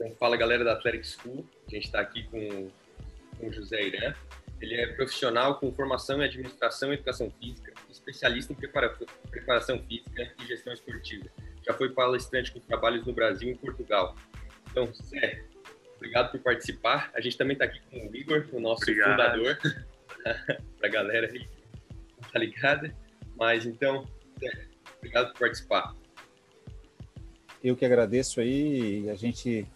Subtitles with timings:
[0.00, 1.46] Então, fala galera da Athletic School.
[1.68, 2.70] A gente está aqui com,
[3.38, 4.14] com o José Irã.
[4.58, 8.96] Ele é profissional com formação em administração e educação física, especialista em prepara
[9.30, 11.28] preparação física e gestão esportiva.
[11.66, 14.16] Já foi palestrante com trabalhos no Brasil e em Portugal.
[14.70, 15.44] Então, Zé,
[15.96, 17.10] obrigado por participar.
[17.14, 19.10] A gente também está aqui com o Igor, o nosso obrigado.
[19.10, 19.58] fundador,
[20.78, 21.46] para a galera aí,
[22.32, 22.96] tá ligada?
[23.36, 24.06] Mas então,
[24.40, 25.94] Zé, obrigado por participar.
[27.62, 29.10] Eu que agradeço aí.
[29.10, 29.66] A gente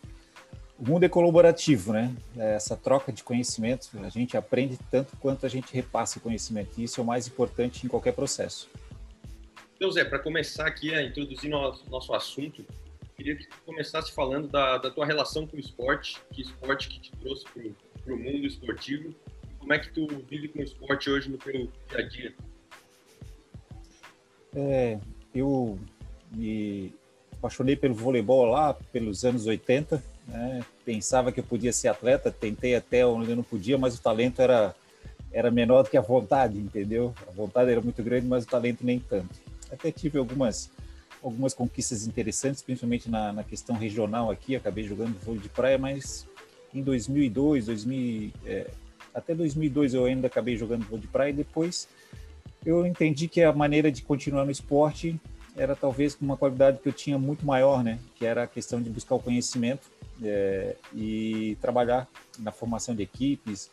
[0.79, 2.15] o mundo é colaborativo, né?
[2.37, 6.71] É essa troca de conhecimento, a gente aprende tanto quanto a gente repassa o conhecimento.
[6.79, 8.69] E isso é o mais importante em qualquer processo.
[9.77, 12.65] Então, Zé, para começar aqui a introduzir nosso, nosso assunto,
[13.17, 17.01] queria que tu começasse falando da, da tua relação com o esporte, que esporte que
[17.01, 17.45] te trouxe
[18.05, 19.15] para o mundo esportivo,
[19.59, 21.53] como é que tu vive com o esporte hoje no teu
[21.89, 22.35] dia a dia?
[24.55, 24.99] É,
[25.35, 25.79] eu
[26.31, 26.93] me
[27.33, 30.65] apaixonei pelo voleibol lá pelos anos 80, né?
[30.85, 34.41] Pensava que eu podia ser atleta, tentei até onde eu não podia, mas o talento
[34.41, 34.75] era
[35.33, 37.13] era menor do que a vontade, entendeu?
[37.27, 39.35] A vontade era muito grande, mas o talento nem tanto.
[39.71, 40.71] Até tive algumas
[41.21, 44.55] algumas conquistas interessantes, principalmente na, na questão regional aqui.
[44.55, 46.27] Acabei jogando vôlei de praia, mas
[46.73, 48.71] em 2002, 2000, é,
[49.15, 51.31] até 2002 eu ainda acabei jogando vôlei de praia.
[51.31, 51.89] E depois
[52.65, 55.19] eu entendi que a maneira de continuar no esporte
[55.57, 57.99] era talvez com uma qualidade que eu tinha muito maior, né?
[58.17, 59.89] Que era a questão de buscar o conhecimento
[60.23, 63.71] é, e trabalhar na formação de equipes.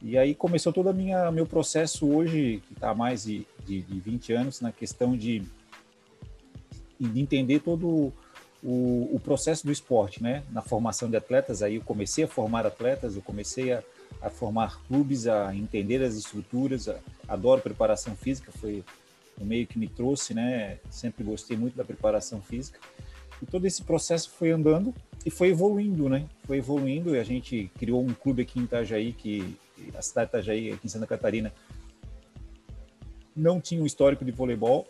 [0.00, 4.00] E aí começou todo o meu processo hoje, que está há mais de, de, de
[4.00, 5.42] 20 anos, na questão de,
[6.98, 8.12] de entender todo
[8.62, 10.42] o, o, processo do esporte, né?
[10.50, 13.82] Na formação de atletas, aí eu comecei a formar atletas, eu comecei a,
[14.20, 18.84] a formar clubes, a entender as estruturas, a, adoro preparação física, foi
[19.40, 20.78] o meio que me trouxe, né?
[20.90, 22.78] Sempre gostei muito da preparação física.
[23.40, 24.94] E todo esse processo foi andando
[25.24, 26.26] e foi evoluindo, né?
[26.44, 29.56] Foi evoluindo e a gente criou um clube aqui em Itajaí, que
[29.94, 31.52] a cidade de Itajaí, aqui em Santa Catarina,
[33.34, 34.86] não tinha um histórico de voleibol.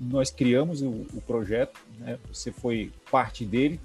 [0.00, 2.18] Nós criamos o, o projeto, né?
[2.32, 3.78] Você foi parte dele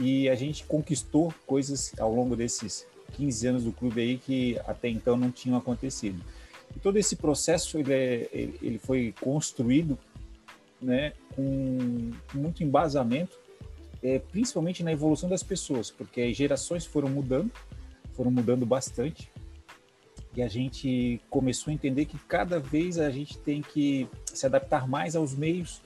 [0.00, 4.88] e a gente conquistou coisas ao longo desses 15 anos do clube aí que até
[4.88, 6.22] então não tinham acontecido.
[6.74, 9.98] E todo esse processo ele, é, ele foi construído
[10.80, 13.38] né, com muito embasamento
[14.02, 17.50] é, principalmente na evolução das pessoas, porque as gerações foram mudando,
[18.12, 19.30] foram mudando bastante,
[20.36, 24.86] e a gente começou a entender que cada vez a gente tem que se adaptar
[24.86, 25.80] mais aos meios,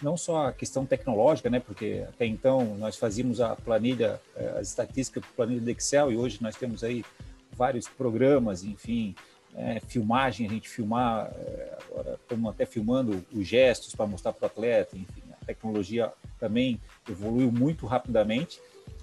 [0.00, 4.68] não só a questão tecnológica, né, porque até então nós fazíamos a planilha, é, as
[4.68, 7.04] estatísticas por planilha do Excel, e hoje nós temos aí
[7.52, 9.14] vários programas, enfim,
[9.56, 14.44] é, filmagem, a gente filmar, é, agora estamos até filmando os gestos para mostrar para
[14.44, 18.60] o atleta, enfim, tecnologia também evoluiu muito rapidamente,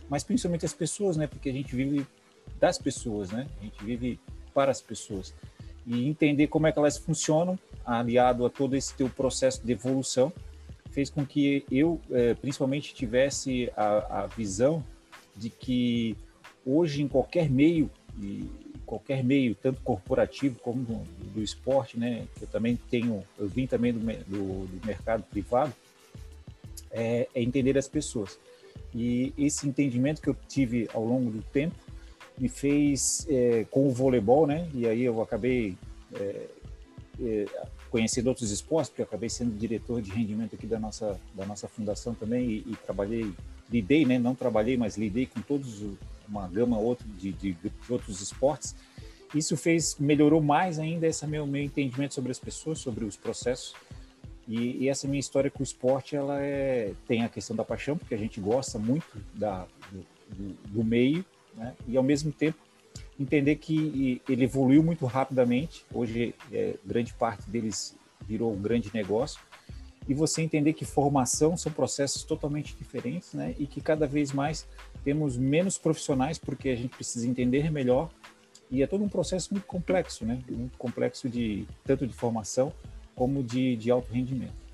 [0.09, 1.27] mas principalmente as pessoas, né?
[1.27, 2.05] Porque a gente vive
[2.59, 3.47] das pessoas, né?
[3.59, 4.19] A gente vive
[4.53, 5.33] para as pessoas.
[5.85, 10.31] E entender como é que elas funcionam, aliado a todo esse teu processo de evolução,
[10.91, 14.83] fez com que eu, é, principalmente, tivesse a, a visão
[15.35, 16.15] de que
[16.65, 17.89] hoje, em qualquer meio,
[18.19, 18.49] e
[18.85, 21.03] qualquer meio, tanto corporativo como do,
[21.33, 22.25] do esporte, né?
[22.39, 25.73] Eu também tenho, eu vim também do, do, do mercado privado,
[26.95, 28.39] é, é entender as pessoas.
[28.93, 31.75] E esse entendimento que eu tive ao longo do tempo
[32.37, 34.69] me fez, é, com o voleibol, né?
[34.73, 35.77] E aí eu acabei
[36.13, 36.47] é,
[37.21, 37.45] é,
[37.91, 41.67] conhecendo outros esportes, porque eu acabei sendo diretor de rendimento aqui da nossa, da nossa
[41.67, 43.31] fundação também e, e trabalhei,
[43.69, 44.17] lidei, né?
[44.17, 45.83] Não trabalhei, mas lidei com todos,
[46.27, 48.75] uma gama outra de, de, de outros esportes.
[49.33, 53.75] Isso fez, melhorou mais ainda esse meu, meu entendimento sobre as pessoas, sobre os processos
[54.47, 57.97] e, e, essa minha história com o esporte, ela é, tem a questão da paixão,
[57.97, 61.25] porque a gente gosta muito da, do, do, do meio,
[61.55, 61.73] né?
[61.87, 62.59] e ao mesmo tempo
[63.19, 65.83] entender que ele evoluiu muito rapidamente.
[65.91, 69.39] Hoje, é, grande parte deles virou um grande negócio.
[70.07, 73.55] E você entender que formação são processos totalmente diferentes, né?
[73.57, 74.67] E que cada vez mais
[75.03, 78.11] temos menos profissionais, porque a gente precisa entender melhor.
[78.69, 80.39] E é todo um processo muito complexo, né?
[80.47, 82.71] Muito complexo de tanto de formação
[83.15, 84.65] como de, de alto rendimento.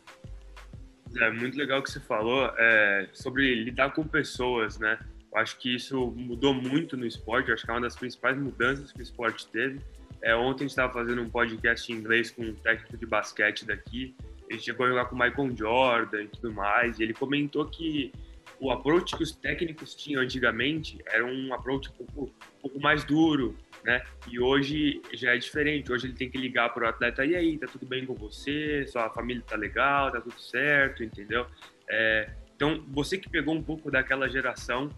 [1.18, 4.98] É muito legal o que você falou é, sobre lidar com pessoas, né?
[5.32, 8.92] Eu acho que isso mudou muito no esporte, acho que é uma das principais mudanças
[8.92, 9.80] que o esporte teve.
[10.22, 13.66] É, ontem a gente estava fazendo um podcast em inglês com um técnico de basquete
[13.66, 14.16] daqui,
[14.50, 18.12] ele chegou a jogar com o Michael Jordan e tudo mais, e ele comentou que
[18.60, 23.04] o approach que os técnicos tinham antigamente era um approach um pouco, um pouco mais
[23.04, 24.02] duro, né?
[24.30, 25.92] E hoje já é diferente.
[25.92, 28.86] Hoje ele tem que ligar para o atleta: e aí, tá tudo bem com você?
[28.88, 30.12] Sua família tá legal?
[30.12, 31.04] Tá tudo certo?
[31.04, 31.46] Entendeu?
[31.90, 34.90] É, então, você que pegou um pouco daquela geração,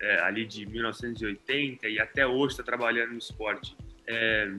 [0.00, 3.76] é, ali de 1980 e até hoje está trabalhando no esporte.
[4.06, 4.52] É,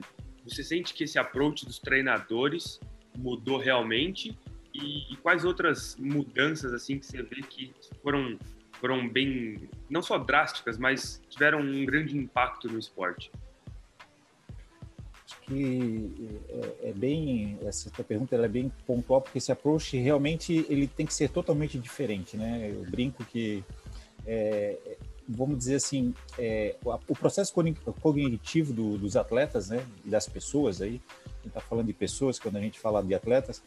[0.45, 2.79] você sente que esse approach dos treinadores
[3.17, 4.37] mudou realmente?
[4.73, 7.71] E, e, quais outras mudanças assim que você vê que
[8.01, 8.39] foram
[8.79, 13.31] foram bem não só drásticas, mas tiveram um grande impacto no esporte?
[15.45, 20.87] Que é, é bem essa tua pergunta é bem pontual porque esse approach realmente ele
[20.87, 22.71] tem que ser totalmente diferente, né?
[22.73, 23.63] Eu brinco que
[24.25, 24.77] é,
[25.27, 26.75] vamos dizer assim, é,
[27.07, 27.53] o processo
[28.01, 32.39] cognitivo do, dos atletas, né, e das pessoas aí, a gente está falando de pessoas
[32.39, 33.61] quando a gente fala de atletas,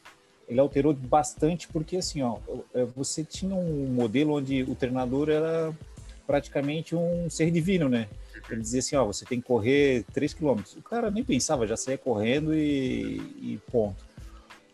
[0.49, 2.39] ele alterou bastante porque assim, ó,
[2.75, 5.75] é, você tinha um modelo onde o treinador era
[6.27, 8.09] praticamente um ser divino, né?
[8.51, 10.61] Ele dizia assim, ó, você tem que correr 3 km.
[10.77, 14.05] O cara nem pensava, já saía correndo e, e ponto.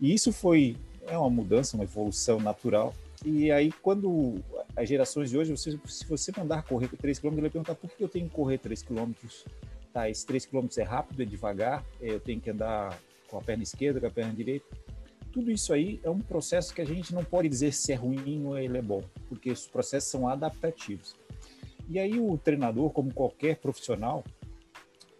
[0.00, 0.76] E isso foi
[1.06, 2.94] é uma mudança, uma evolução natural.
[3.24, 4.36] E aí, quando
[4.76, 7.90] as gerações de hoje, você, se você mandar correr 3 km, ele vai perguntar por
[7.90, 9.12] que eu tenho que correr 3 km?
[9.92, 13.42] Tá, esse 3 km é rápido, é devagar, é, eu tenho que andar com a
[13.42, 14.66] perna esquerda, com a perna direita.
[15.32, 18.44] Tudo isso aí é um processo que a gente não pode dizer se é ruim
[18.44, 21.16] ou ele é bom, porque os processos são adaptativos.
[21.88, 24.24] E aí o treinador, como qualquer profissional,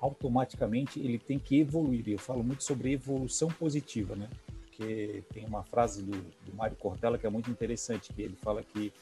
[0.00, 2.08] automaticamente ele tem que evoluir.
[2.08, 4.28] Eu falo muito sobre evolução positiva, né?
[4.66, 8.62] Porque tem uma frase do, do Mário Cortella que é muito interessante, que ele fala
[8.62, 8.92] que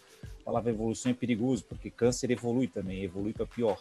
[0.40, 3.80] a palavra evolução é perigoso, porque câncer evolui também, evolui para pior.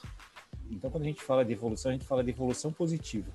[0.71, 3.31] Então, quando a gente fala de evolução, a gente fala de evolução positiva.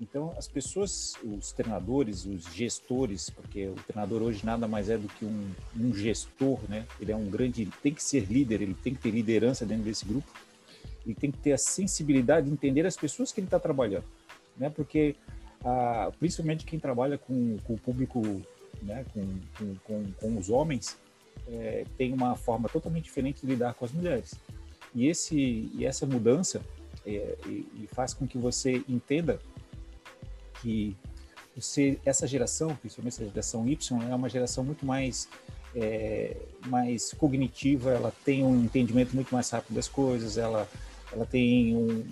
[0.00, 5.06] Então, as pessoas, os treinadores, os gestores, porque o treinador hoje nada mais é do
[5.06, 6.86] que um, um gestor, né?
[6.98, 10.06] Ele é um grande, tem que ser líder, ele tem que ter liderança dentro desse
[10.06, 10.26] grupo,
[11.04, 14.04] ele tem que ter a sensibilidade de entender as pessoas que ele está trabalhando,
[14.56, 14.70] né?
[14.70, 15.16] Porque,
[15.62, 18.22] ah, principalmente quem trabalha com, com o público,
[18.80, 19.04] né?
[19.12, 19.26] Com,
[19.58, 20.96] com, com, com os homens,
[21.46, 24.34] é, tem uma forma totalmente diferente de lidar com as mulheres.
[24.94, 26.62] E, esse, e essa mudança
[27.06, 29.38] é, e, e faz com que você entenda
[30.60, 30.96] que
[31.56, 35.28] você, essa geração, principalmente essa geração Y, é uma geração muito mais,
[35.74, 36.36] é,
[36.66, 40.68] mais cognitiva, ela tem um entendimento muito mais rápido das coisas, ela,
[41.12, 42.04] ela tem um,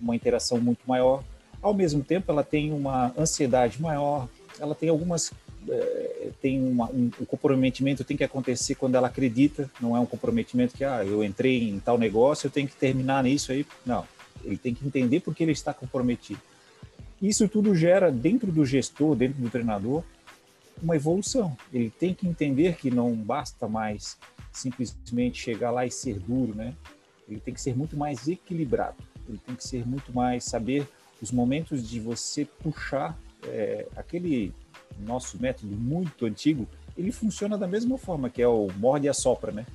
[0.00, 1.22] uma interação muito maior.
[1.62, 4.28] Ao mesmo tempo, ela tem uma ansiedade maior,
[4.60, 5.32] ela tem algumas
[5.68, 10.04] é, tem uma, um, o comprometimento tem que acontecer quando ela acredita, não é um
[10.06, 13.66] comprometimento que, ah, eu entrei em tal negócio, eu tenho que terminar nisso aí.
[13.84, 14.06] Não,
[14.44, 16.40] ele tem que entender porque ele está comprometido.
[17.20, 20.02] Isso tudo gera dentro do gestor, dentro do treinador,
[20.82, 21.56] uma evolução.
[21.72, 24.18] Ele tem que entender que não basta mais
[24.52, 26.74] simplesmente chegar lá e ser duro, né?
[27.28, 28.96] Ele tem que ser muito mais equilibrado.
[29.28, 30.86] Ele tem que ser muito mais saber
[31.22, 34.52] os momentos de você puxar é, aquele
[34.98, 39.50] nosso método muito antigo, ele funciona da mesma forma, que é o morde e assopra,
[39.50, 39.66] né?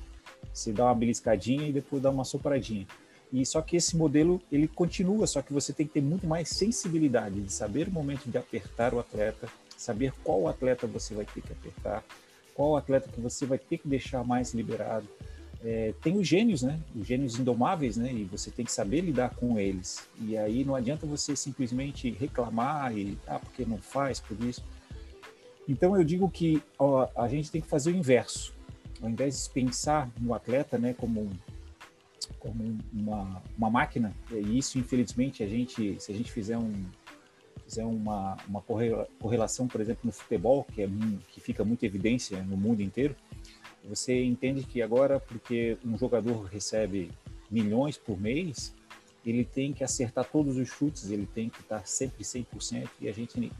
[0.52, 2.86] Você dá uma beliscadinha e depois dá uma sopradinha.
[3.32, 6.48] E só que esse modelo, ele continua, só que você tem que ter muito mais
[6.48, 11.40] sensibilidade de saber o momento de apertar o atleta, saber qual atleta você vai ter
[11.40, 12.04] que apertar,
[12.54, 15.06] qual atleta que você vai ter que deixar mais liberado.
[15.62, 16.80] É, tem os gênios, né?
[16.96, 18.12] Os gênios indomáveis, né?
[18.12, 20.08] E você tem que saber lidar com eles.
[20.20, 24.64] E aí não adianta você simplesmente reclamar e, ah, porque não faz, por isso.
[25.68, 28.52] Então eu digo que ó, a gente tem que fazer o inverso.
[29.00, 31.30] Ao invés de pensar no atleta né, como,
[32.38, 36.84] como uma, uma máquina, e isso infelizmente a gente, se a gente fizer um
[37.64, 38.60] fizer uma, uma
[39.20, 40.88] correlação, por exemplo, no futebol, que, é,
[41.28, 43.14] que fica muito evidência no mundo inteiro,
[43.84, 47.12] você entende que agora, porque um jogador recebe
[47.48, 48.74] milhões por mês,
[49.24, 53.12] ele tem que acertar todos os chutes, ele tem que estar sempre 100%, e a
[53.12, 53.52] gente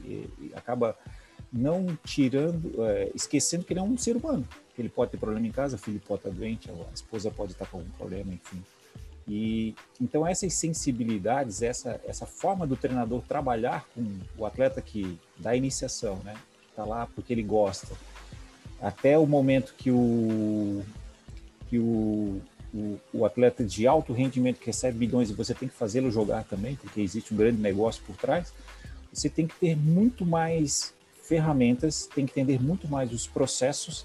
[0.55, 0.99] acaba
[1.53, 4.47] não tirando, é, esquecendo que ele é um ser humano.
[4.79, 7.67] Ele pode ter problema em casa, o filho pode estar doente, a esposa pode estar
[7.67, 8.63] com algum problema, enfim.
[9.29, 14.05] E então essas sensibilidades, essa essa forma do treinador trabalhar com
[14.39, 16.35] o atleta que dá iniciação, né,
[16.69, 17.95] está lá porque ele gosta,
[18.81, 20.83] até o momento que o
[21.69, 22.41] que o,
[22.75, 26.43] o, o atleta de alto rendimento que recebe bilhões e você tem que fazê-lo jogar
[26.45, 28.53] também, porque existe um grande negócio por trás,
[29.13, 30.93] você tem que ter muito mais
[31.31, 34.05] ferramentas, tem que entender muito mais os processos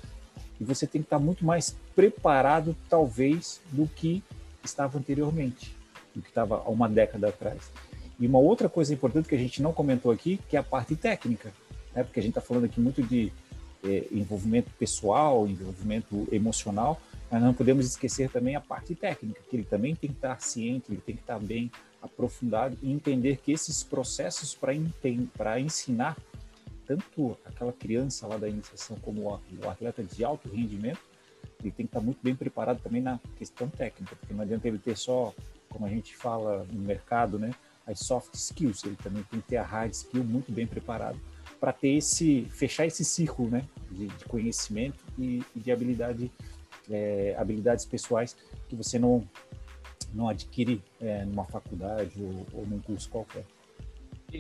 [0.61, 4.23] e você tem que estar muito mais preparado, talvez, do que
[4.63, 5.75] estava anteriormente,
[6.13, 7.71] do que estava há uma década atrás.
[8.19, 10.95] E uma outra coisa importante que a gente não comentou aqui, que é a parte
[10.95, 11.51] técnica,
[11.95, 12.03] né?
[12.03, 13.33] porque a gente está falando aqui muito de
[13.83, 17.01] é, envolvimento pessoal, envolvimento emocional,
[17.31, 20.85] mas não podemos esquecer também a parte técnica, que ele também tem que estar ciente,
[20.91, 21.71] ele tem que estar bem
[22.03, 26.15] aprofundado e entender que esses processos para ensinar
[26.85, 30.99] tanto aquela criança lá da iniciação como o atleta de alto rendimento,
[31.61, 34.77] ele tem que estar muito bem preparado também na questão técnica, porque não adianta ele
[34.77, 35.33] ter só,
[35.69, 37.51] como a gente fala no mercado, né,
[37.85, 41.19] as soft skills, ele também tem que ter a hard skill muito bem preparado
[41.59, 46.31] para ter esse fechar esse círculo, né, de, de conhecimento e, e, de habilidade
[46.89, 48.35] é, habilidades pessoais
[48.67, 49.27] que você não
[50.13, 53.43] não adquire é, numa faculdade ou, ou num curso qualquer.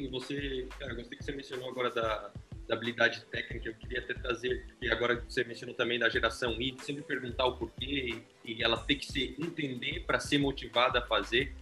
[0.09, 2.31] Você, cara, gostei que você mencionou agora da,
[2.67, 6.77] da habilidade técnica, eu queria até trazer, e agora você mencionou também da geração Y,
[6.83, 11.53] sempre perguntar o porquê e, ela tem que se entender para ser motivada a fazer.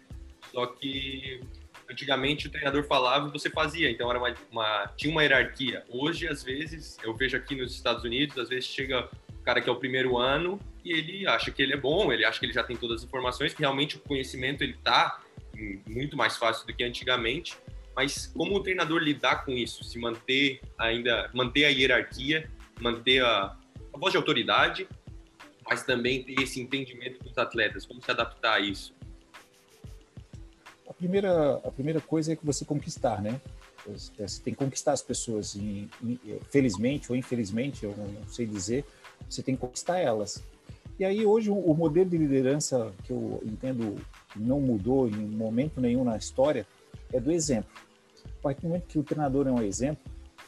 [0.52, 1.42] Só que
[1.90, 5.84] antigamente o treinador falava e você fazia, então era uma, uma, tinha uma hierarquia.
[5.90, 9.70] Hoje, às vezes, eu vejo aqui nos Estados Unidos, às vezes chega o cara que
[9.70, 12.54] é o primeiro ano e ele acha que ele é bom, ele acha que ele
[12.54, 15.22] já tem todas as informações, que realmente o conhecimento ele tá
[15.88, 17.58] muito mais fácil do que antigamente.
[17.96, 23.56] Mas como o treinador lidar com isso, se manter ainda, manter a hierarquia, manter a,
[23.94, 24.88] a voz de autoridade,
[25.68, 28.94] mas também ter esse entendimento com os atletas, como se adaptar a isso?
[30.88, 33.40] A primeira, a primeira coisa é que você conquistar, né?
[33.86, 35.90] Você tem que conquistar as pessoas, e,
[36.50, 38.86] felizmente ou infelizmente, eu não sei dizer,
[39.30, 40.44] você tem que conquistar elas.
[40.98, 43.96] E aí hoje o modelo de liderança que eu entendo
[44.36, 46.68] não mudou em momento nenhum na história
[47.12, 47.72] é do exemplo.
[48.44, 50.04] A partir do momento que o treinador é um exemplo,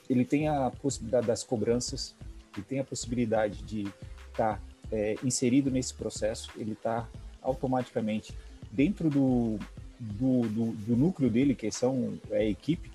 [0.10, 2.14] ele tem a possibilidade das cobranças,
[2.54, 3.84] ele tem a possibilidade de
[4.32, 4.62] estar tá,
[4.92, 7.08] é, inserido nesse processo, ele está
[7.42, 8.36] automaticamente
[8.70, 9.58] dentro do,
[9.98, 12.92] do, do, do, núcleo dele, que são é a equipe,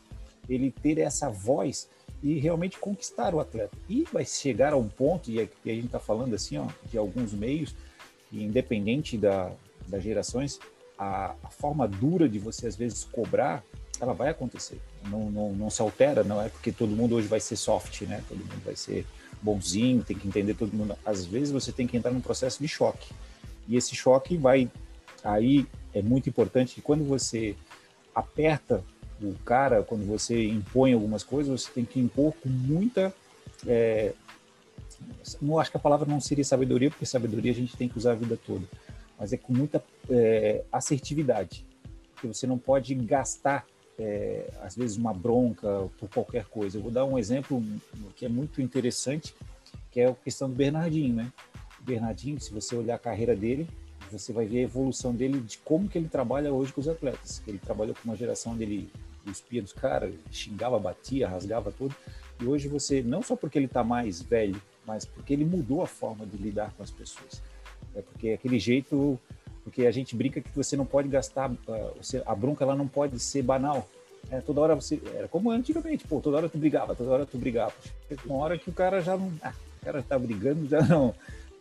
[0.46, 1.88] ele ter essa voz
[2.22, 3.74] e realmente conquistar o atleta.
[3.88, 7.32] E vai chegar a um ponto, e a gente está falando assim, ó, de alguns
[7.32, 7.74] meios,
[8.30, 9.50] independente da,
[9.88, 10.60] das gerações,
[10.98, 13.64] a, a, forma dura de você às vezes cobrar,
[14.00, 14.80] ela vai acontecer.
[15.08, 18.22] Não, não, não se altera, não é porque todo mundo hoje vai ser soft, né?
[18.28, 19.06] Todo mundo vai ser
[19.42, 20.96] bonzinho, tem que entender todo mundo.
[21.04, 23.12] Às vezes você tem que entrar num processo de choque.
[23.68, 24.70] E esse choque vai.
[25.22, 27.54] Aí é muito importante que quando você
[28.14, 28.82] aperta
[29.22, 33.14] o cara, quando você impõe algumas coisas, você tem que impor com muita.
[33.66, 34.12] É,
[35.40, 38.12] não acho que a palavra não seria sabedoria, porque sabedoria a gente tem que usar
[38.12, 38.64] a vida toda,
[39.18, 41.66] mas é com muita é, assertividade,
[42.14, 43.66] porque você não pode gastar
[44.00, 46.78] é, às vezes uma bronca por qualquer coisa.
[46.78, 47.62] Eu vou dar um exemplo
[48.16, 49.34] que é muito interessante,
[49.90, 51.32] que é a questão do Bernardinho, né?
[51.80, 53.68] O Bernardinho, se você olhar a carreira dele,
[54.10, 57.42] você vai ver a evolução dele de como que ele trabalha hoje com os atletas.
[57.46, 58.90] Ele trabalhou com uma geração dele
[59.24, 61.94] cuspia dos caras, xingava, batia, rasgava tudo.
[62.40, 65.86] E hoje você, não só porque ele está mais velho, mas porque ele mudou a
[65.86, 67.42] forma de lidar com as pessoas.
[67.94, 69.18] É porque é aquele jeito,
[69.70, 71.92] porque a gente brinca que você não pode gastar, ah,
[72.26, 73.88] a bronca ela não pode ser banal.
[74.28, 77.38] É, toda hora você, era como antigamente, pô, toda hora tu brigava, toda hora tu
[77.38, 77.72] brigava.
[78.26, 81.14] Uma hora que o cara já não, ah, o cara tá brigando, já não,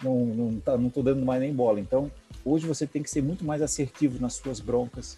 [0.03, 1.79] não, não, tá, não tô dando mais nem bola.
[1.79, 2.11] Então,
[2.43, 5.15] hoje você tem que ser muito mais assertivo nas suas broncas,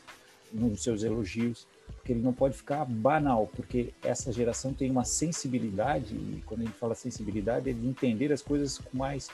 [0.51, 6.13] nos seus elogios, porque ele não pode ficar banal, porque essa geração tem uma sensibilidade,
[6.13, 9.29] e quando a gente fala sensibilidade, é de entender as coisas com mais,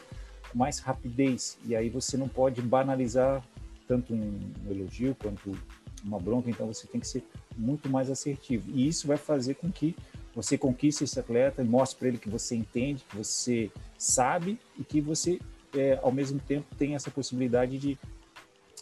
[0.53, 3.43] mais rapidez, e aí você não pode banalizar
[3.87, 4.39] tanto um
[4.69, 5.57] elogio quanto
[6.03, 7.23] uma bronca, então você tem que ser
[7.57, 9.95] muito mais assertivo, e isso vai fazer com que
[10.35, 14.83] você conquiste esse atleta e mostre para ele que você entende, que você sabe e
[14.83, 15.39] que você,
[15.75, 17.97] é, ao mesmo tempo, tem essa possibilidade de,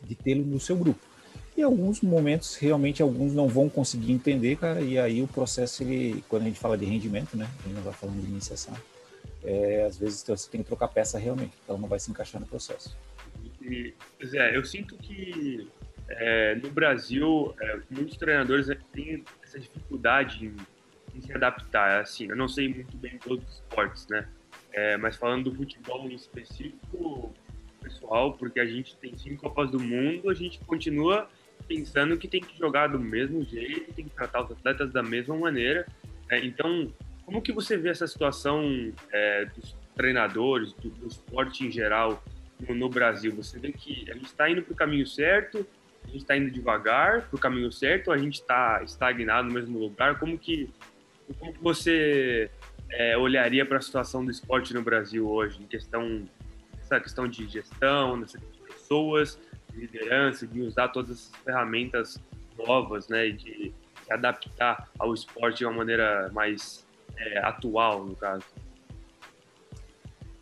[0.04, 1.00] de tê-lo no seu grupo.
[1.56, 6.22] E alguns momentos, realmente, alguns não vão conseguir entender, cara, e aí o processo, ele,
[6.28, 8.74] quando a gente fala de rendimento, né, a gente não está falando de iniciação,
[9.46, 12.48] é, às vezes você tem que trocar peça realmente, então não vai se encaixar no
[12.48, 12.98] processo.
[13.62, 13.94] E,
[14.25, 15.68] Zé, eu sinto que
[16.10, 20.56] é, no Brasil, é, muitos treinadores têm essa dificuldade em,
[21.18, 24.28] em, se adaptar, assim, eu não sei muito bem todos os esportes, né,
[24.74, 27.34] é, mas falando do futebol em específico,
[27.82, 31.30] pessoal, porque a gente tem cinco Copas do Mundo, a gente continua
[31.68, 35.36] pensando que tem que jogar do mesmo jeito, tem que tratar os atletas da mesma
[35.36, 35.88] maneira.
[36.30, 36.92] É, então,
[37.25, 42.24] como que você vê essa situação é, dos treinadores, do, do, esporte em geral
[42.60, 43.36] no, no Brasil?
[43.36, 45.65] Você vê que a gente está indo para o caminho certo,
[46.03, 49.79] a gente está indo devagar para o caminho certo, a gente está estagnado no mesmo
[49.79, 50.20] lugar?
[50.20, 50.70] Como que,
[51.39, 52.50] como que você
[52.91, 56.27] é, olharia para a situação do esporte no Brasil hoje, em questão
[56.79, 59.39] essa questão de gestão, nessa questão de pessoas,
[59.74, 62.22] liderança, de usar todas essas ferramentas
[62.58, 66.85] novas, né, de se adaptar ao esporte de uma maneira mais
[67.18, 68.44] é, atual, no caso.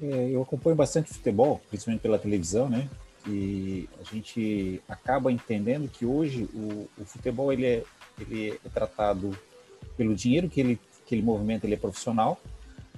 [0.01, 2.89] É, eu acompanho bastante futebol, principalmente pela televisão, né?
[3.27, 7.83] E a gente acaba entendendo que hoje o, o futebol ele é,
[8.19, 9.31] ele é tratado
[9.95, 12.39] pelo dinheiro que ele que ele movimenta, ele é profissional,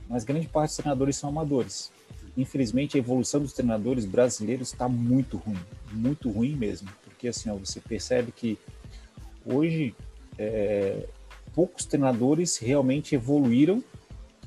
[0.08, 1.92] mas grande parte dos treinadores são amadores.
[2.38, 5.60] infelizmente, a evolução dos treinadores brasileiros está muito ruim,
[5.92, 8.60] muito ruim mesmo, porque assim, ó, você percebe que
[9.46, 9.96] hoje
[10.38, 11.08] é,
[11.56, 13.82] poucos treinadores realmente evoluíram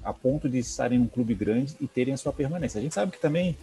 [0.05, 2.79] a ponto de estarem num clube grande e terem a sua permanência.
[2.79, 3.57] A gente sabe que também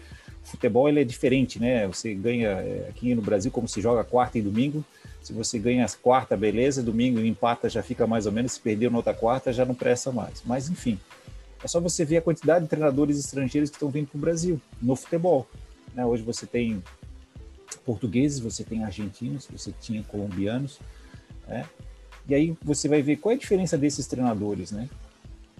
[0.43, 1.87] futebol ele é diferente, né?
[1.87, 4.83] Você ganha é, aqui no Brasil como se joga quarta e domingo.
[5.21, 8.97] Se você ganha quarta, beleza, domingo empata já fica mais ou menos, se perdeu na
[8.97, 10.43] outra quarta já não presta mais.
[10.45, 10.99] Mas enfim,
[11.63, 14.61] é só você ver a quantidade de treinadores estrangeiros que estão vindo para o Brasil
[14.81, 15.47] no futebol.
[15.95, 16.05] Né?
[16.05, 16.83] Hoje você tem
[17.83, 20.79] portugueses, você tem argentinos, você tinha colombianos,
[21.47, 21.65] né?
[22.27, 24.89] E aí você vai ver qual é a diferença desses treinadores, né?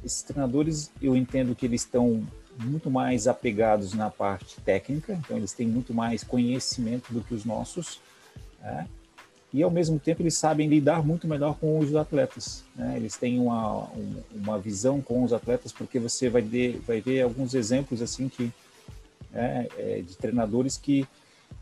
[0.03, 2.25] Esses treinadores, eu entendo que eles estão
[2.60, 7.43] muito mais apegados na parte técnica, então eles têm muito mais conhecimento do que os
[7.43, 8.00] nossos,
[8.62, 8.88] né?
[9.55, 12.63] e ao mesmo tempo eles sabem lidar muito melhor com os atletas.
[12.75, 12.95] Né?
[12.98, 13.89] Eles têm uma,
[14.34, 18.51] uma visão com os atletas, porque você vai ver, vai ver alguns exemplos assim que
[19.34, 21.07] é, é, de treinadores que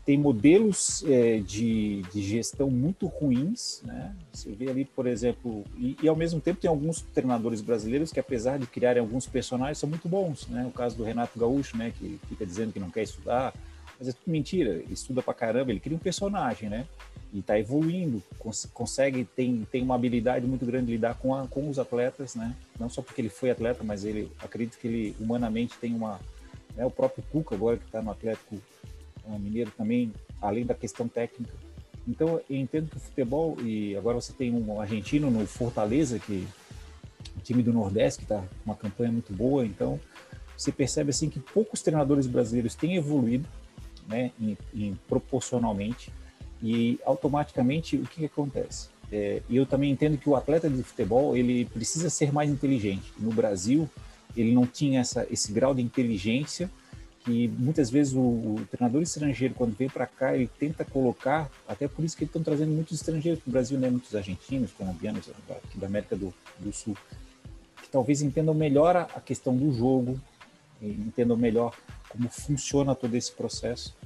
[0.04, 4.14] tem modelos é, de, de, gestão muito ruins, né?
[4.32, 8.20] Você vê ali, por exemplo, e, e, ao mesmo tempo tem alguns treinadores brasileiros que,
[8.20, 10.66] apesar de criarem alguns personagens, são muito bons, né?
[10.66, 11.90] O caso do Renato Gaúcho, né?
[11.98, 13.54] Que fica dizendo que não quer estudar,
[13.98, 14.70] mas é tudo mentira.
[14.72, 16.86] Ele estuda pra caramba, ele cria um personagem, né?
[17.32, 21.48] E está evoluindo, cons consegue, tem, tem uma habilidade muito grande de lidar com, a,
[21.48, 22.54] com os atletas, né?
[22.78, 26.20] Não só porque ele foi atleta, mas ele acredito que ele humanamente tem uma,
[26.76, 26.84] né?
[26.84, 28.60] O próprio Cuca agora que está no Atlético
[29.26, 31.52] o Mineiro também, além da questão técnica.
[32.06, 36.46] Então, eu entendo que o futebol, e agora você tem um argentino no Fortaleza, que
[37.36, 39.98] o time do Nordeste, que está com uma campanha muito boa, então
[40.56, 43.48] você percebe assim que poucos treinadores brasileiros têm evoluído,
[44.06, 46.12] né, em, em proporcionalmente,
[46.62, 48.88] e automaticamente o que, que acontece?
[49.10, 53.12] É, e eu também entendo que o atleta de futebol ele precisa ser mais inteligente.
[53.18, 53.88] No Brasil,
[54.36, 56.70] ele não tinha essa, esse grau de inteligência
[57.24, 61.88] que muitas vezes o, o treinador estrangeiro, quando vem para cá, ele tenta colocar, até
[61.88, 63.88] por isso que estão trazendo muitos estrangeiros para o Brasil, né?
[63.88, 66.94] muitos argentinos, colombianos, aqui da América do, do Sul,
[67.82, 70.20] que talvez entendam melhor a, a questão do jogo,
[70.82, 71.74] entendam melhor
[72.10, 73.96] como funciona todo esse processo.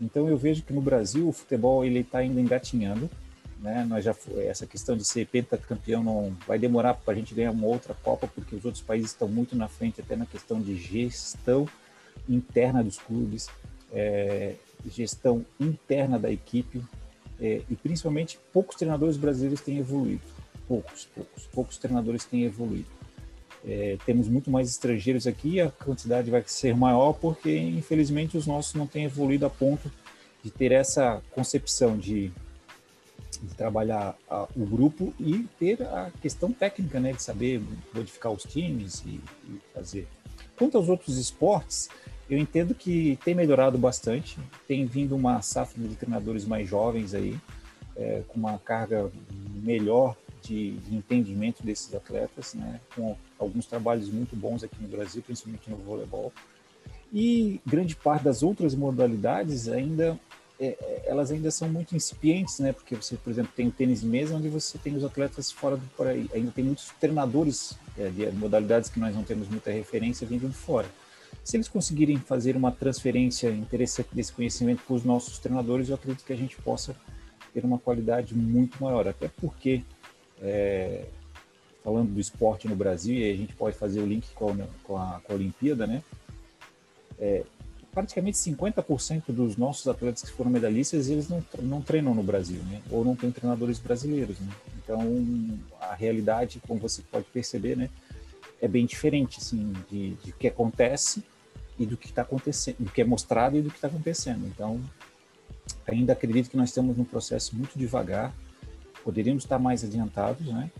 [0.00, 3.08] Então eu vejo que no Brasil o futebol ele está ainda engatinhando,
[3.60, 3.84] né?
[3.88, 7.66] Nós já essa questão de ser pentacampeão não vai demorar para a gente ganhar uma
[7.66, 11.68] outra Copa porque os outros países estão muito na frente até na questão de gestão
[12.28, 13.48] interna dos clubes,
[13.92, 14.54] é,
[14.86, 16.82] gestão interna da equipe
[17.40, 20.22] é, e principalmente poucos treinadores brasileiros têm evoluído.
[20.66, 22.86] Poucos, poucos, poucos treinadores têm evoluído.
[23.64, 28.74] É, temos muito mais estrangeiros aqui, a quantidade vai ser maior porque infelizmente os nossos
[28.74, 29.90] não têm evoluído a ponto
[30.42, 32.32] de ter essa concepção de,
[33.40, 37.62] de trabalhar a, o grupo e ter a questão técnica, né, de saber
[37.94, 40.08] modificar os times e, e fazer.
[40.56, 41.88] Quanto aos outros esportes,
[42.28, 47.38] eu entendo que tem melhorado bastante, tem vindo uma safra de treinadores mais jovens aí,
[47.96, 49.10] é, com uma carga
[49.62, 55.22] melhor de, de, entendimento desses atletas, né, com alguns trabalhos muito bons aqui no Brasil,
[55.22, 56.32] principalmente no voleibol.
[57.12, 60.18] E grande parte das outras modalidades ainda
[60.58, 62.72] é, é elas ainda são muito incipientes, né?
[62.72, 65.76] Porque você, por exemplo, tem o tênis de mesa, onde você tem os atletas fora
[65.76, 66.30] do por aí.
[66.32, 70.54] Ainda tem muitos treinadores é, de modalidades que nós não temos muita referência vindo de
[70.54, 70.88] fora.
[71.44, 76.24] Se eles conseguirem fazer uma transferência interessante desse conhecimento para os nossos treinadores, eu acredito
[76.24, 76.94] que a gente possa
[77.52, 79.08] ter uma qualidade muito maior.
[79.08, 79.82] Até porque,
[80.40, 81.04] é,
[81.82, 84.96] falando do esporte no Brasil, e a gente pode fazer o link com a, com
[84.96, 86.02] a, com a Olimpíada, né?
[87.18, 87.44] É,
[87.92, 92.80] praticamente 50% dos nossos atletas que foram medalhistas, eles não, não treinam no Brasil, né?
[92.90, 94.48] Ou não tem treinadores brasileiros, né?
[94.92, 97.88] Então, a realidade, como você pode perceber, né?
[98.60, 101.24] É bem diferente, assim, de, de que acontece
[101.78, 104.46] e do que está acontecendo, do que é mostrado e do que está acontecendo.
[104.46, 104.80] Então,
[105.88, 108.32] ainda acredito que nós estamos num processo muito devagar,
[109.02, 110.70] poderíamos estar mais adiantados, né?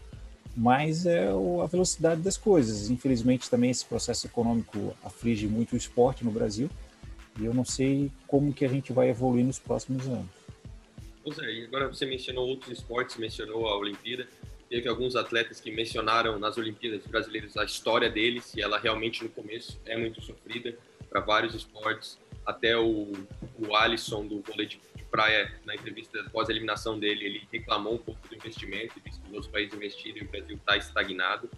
[0.55, 2.91] Mas é a velocidade das coisas.
[2.91, 6.69] Infelizmente, também esse processo econômico aflige muito o esporte no Brasil
[7.41, 10.42] e eu não sei como que a gente vai evoluir nos próximos anos.
[11.23, 14.29] Pois é, e agora você mencionou outros esportes, mencionou a Olimpíada
[14.73, 19.29] teve alguns atletas que mencionaram nas Olimpíadas brasileiras a história deles e ela realmente no
[19.29, 20.75] começo é muito sofrida
[21.11, 22.19] para vários esportes.
[22.47, 23.13] Até o,
[23.59, 24.81] o Alisson do vôlei de,
[25.11, 29.35] praia, na entrevista pós eliminação dele, ele reclamou um pouco do investimento, disse que os
[29.35, 31.51] outros países investiram e o Brasil está estagnado.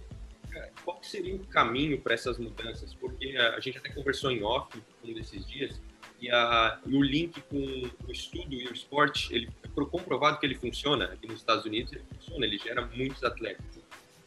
[0.85, 2.95] Qual seria o caminho para essas mudanças?
[2.95, 5.81] Porque a gente até conversou em off um desses dias
[6.21, 10.47] e, a, e o link com o estudo e o esporte, ele foi comprovado que
[10.47, 13.65] ele funciona aqui nos Estados Unidos, ele funciona, ele gera muitos atletas.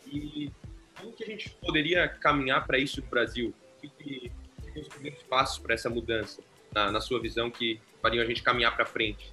[0.06, 0.52] E
[1.00, 3.54] como que a gente poderia caminhar para isso no Brasil?
[3.78, 4.32] O que, que,
[4.80, 8.76] os primeiros passos para essa mudança, na, na, sua visão, que fariam a gente caminhar
[8.76, 9.32] para frente?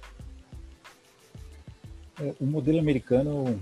[2.19, 3.61] É, o modelo americano,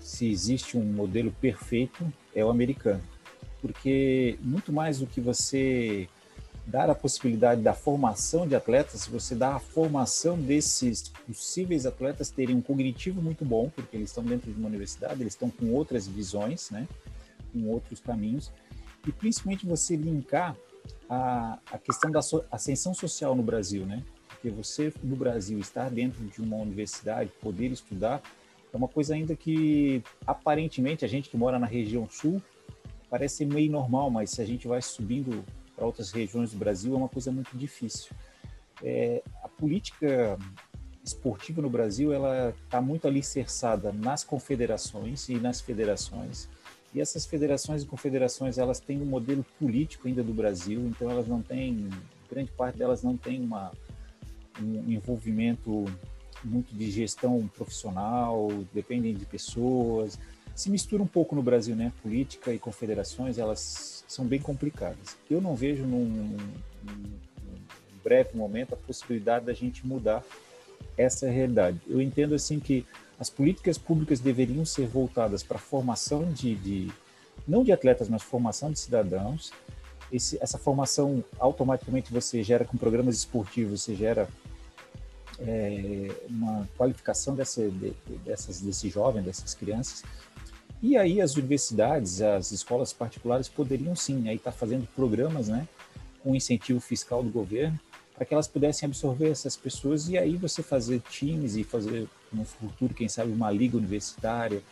[0.00, 3.02] se existe um modelo perfeito, é o americano.
[3.62, 6.08] Porque muito mais do que você
[6.66, 12.56] dar a possibilidade da formação de atletas, você dá a formação desses possíveis atletas terem
[12.56, 16.06] um cognitivo muito bom, porque eles estão dentro de uma universidade, eles estão com outras
[16.06, 16.86] visões, né,
[17.52, 18.52] com outros caminhos,
[19.06, 20.56] e principalmente você linkar
[21.08, 25.90] a, a questão da so, ascensão social no Brasil, né, porque você no Brasil estar
[25.90, 28.22] dentro de uma universidade, poder estudar,
[28.72, 32.40] é uma coisa ainda que aparentemente a gente que mora na região sul
[33.10, 35.44] parece meio normal, mas se a gente vai subindo
[35.80, 38.12] para outras regiões do Brasil é uma coisa muito difícil.
[38.82, 40.38] É, a política
[41.02, 46.50] esportiva no Brasil ela está muito alicerçada nas confederações e nas federações.
[46.94, 51.26] E essas federações e confederações elas têm um modelo político ainda do Brasil, então elas
[51.26, 51.88] não têm,
[52.30, 53.72] grande parte delas não tem uma,
[54.60, 55.86] um envolvimento
[56.44, 60.18] muito de gestão profissional, dependem de pessoas.
[60.60, 61.90] Se mistura um pouco no Brasil, né?
[62.02, 65.16] Política e confederações, elas são bem complicadas.
[65.30, 66.36] Eu não vejo num, num,
[68.04, 70.22] breve momento a possibilidade da gente mudar
[70.98, 71.80] essa realidade.
[71.88, 72.84] Eu entendo assim que
[73.18, 76.92] as políticas públicas deveriam ser voltadas para a formação de, de,
[77.48, 79.54] não de atletas, mas formação de cidadãos.
[80.12, 84.28] Esse, essa formação automaticamente você gera com programas esportivos, você gera
[85.38, 87.94] é, uma qualificação dessa, de,
[88.24, 90.02] dessas, desse jovem, dessas crianças.
[90.82, 95.68] E aí as universidades, as escolas particulares poderiam sim aí estar tá fazendo programas, né,
[96.22, 97.78] com incentivo fiscal do governo,
[98.14, 102.44] para que elas pudessem absorver essas pessoas e aí você fazer times e fazer no
[102.44, 104.62] futuro, quem sabe, uma liga universitária,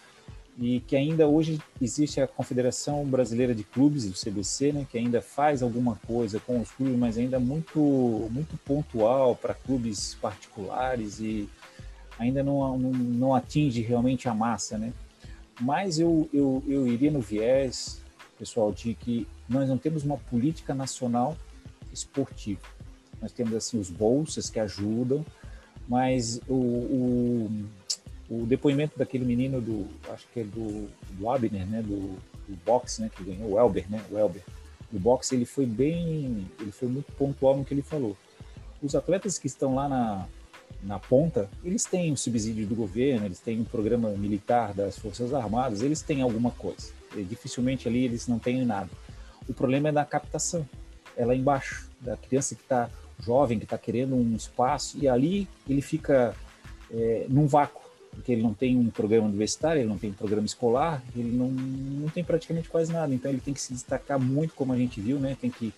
[0.61, 5.23] e que ainda hoje existe a Confederação Brasileira de Clubes, o CBC, né, que ainda
[5.23, 7.79] faz alguma coisa com os clubes, mas ainda muito
[8.31, 11.49] muito pontual para clubes particulares e
[12.18, 14.92] ainda não, não, não atinge realmente a massa, né?
[15.61, 18.01] Mas eu, eu, eu iria no viés,
[18.38, 21.37] pessoal, de que nós não temos uma política nacional
[21.92, 22.61] esportiva.
[23.21, 25.25] Nós temos assim os bolsas que ajudam,
[25.88, 27.51] mas o, o,
[28.31, 32.16] o depoimento daquele menino do, acho que é do, do Abner, né, do,
[32.47, 34.42] do boxe, né, que ganhou o Elber, né, o Elber,
[34.92, 38.16] do boxe, ele foi bem, ele foi muito pontual no que ele falou.
[38.81, 40.29] Os atletas que estão lá na,
[40.83, 45.35] na ponta, eles têm o subsídio do governo, eles têm um programa militar das Forças
[45.35, 46.93] Armadas, eles têm alguma coisa.
[47.17, 48.91] E dificilmente ali eles não têm nada.
[49.49, 50.69] O problema é da captação,
[51.17, 52.88] é lá embaixo, da criança que está
[53.21, 56.35] jovem, que está querendo um espaço, e ali ele fica
[56.91, 60.47] é, num vácuo, porque ele não tem um programa universitário, ele não tem um programa
[60.47, 63.12] escolar, ele não, não tem praticamente quase nada.
[63.12, 65.37] Então ele tem que se destacar muito, como a gente viu, né?
[65.41, 65.73] Tem que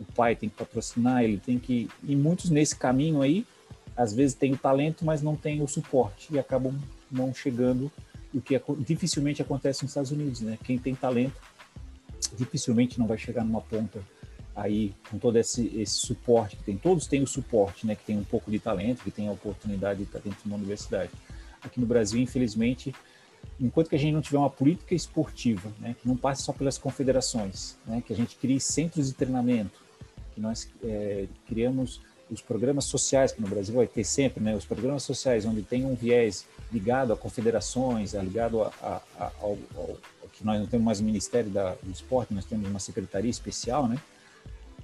[0.00, 3.46] o pai tem que patrocinar, ele tem que e muitos nesse caminho aí
[3.96, 6.74] às vezes tem o talento, mas não tem o suporte e acabam
[7.10, 7.90] não chegando,
[8.32, 10.58] o que dificilmente acontece nos Estados Unidos, né?
[10.64, 11.38] Quem tem talento
[12.36, 14.00] dificilmente não vai chegar numa ponta
[14.54, 16.76] aí com todo esse, esse suporte que tem.
[16.76, 17.94] Todos têm o suporte, né?
[17.94, 20.56] Que tem um pouco de talento, que tem a oportunidade de estar dentro de uma
[20.56, 21.10] universidade.
[21.62, 22.94] Aqui no Brasil, infelizmente,
[23.60, 25.94] enquanto que a gente não tiver uma política esportiva, né?
[26.00, 28.02] Que não passe só pelas confederações, né?
[28.06, 29.80] Que a gente crie centros de treinamento,
[30.34, 32.00] que nós é, criamos
[32.32, 35.84] os programas sociais, que no Brasil vai ter sempre, né, os programas sociais, onde tem
[35.84, 39.98] um viés ligado a confederações, é ligado a, a, a, ao, ao,
[40.32, 43.86] que nós não temos mais o Ministério da, do Esporte, nós temos uma secretaria especial,
[43.86, 43.98] né?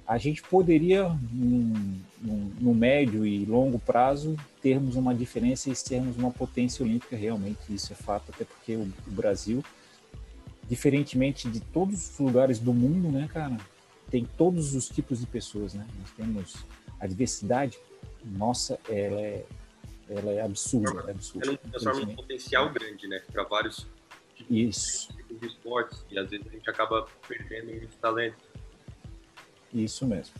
[0.06, 6.82] A gente poderia, no médio e longo prazo, termos uma diferença e sermos uma potência
[6.82, 9.62] olímpica realmente, isso é fato, até porque o, o Brasil,
[10.66, 13.58] diferentemente de todos os lugares do mundo, né, cara,
[14.10, 15.86] tem todos os tipos de pessoas, né?
[15.98, 16.56] Nós temos
[17.00, 17.78] a diversidade,
[18.24, 19.44] nossa, ela é,
[20.08, 21.04] ela é absurda.
[21.06, 23.22] É absurda transforma um potencial grande, né?
[23.32, 23.86] Para vários
[24.34, 25.16] tipos, Isso.
[25.16, 26.04] tipos de esportes.
[26.10, 28.36] E às vezes a gente acaba perdendo esse talento.
[29.72, 30.34] Isso mesmo.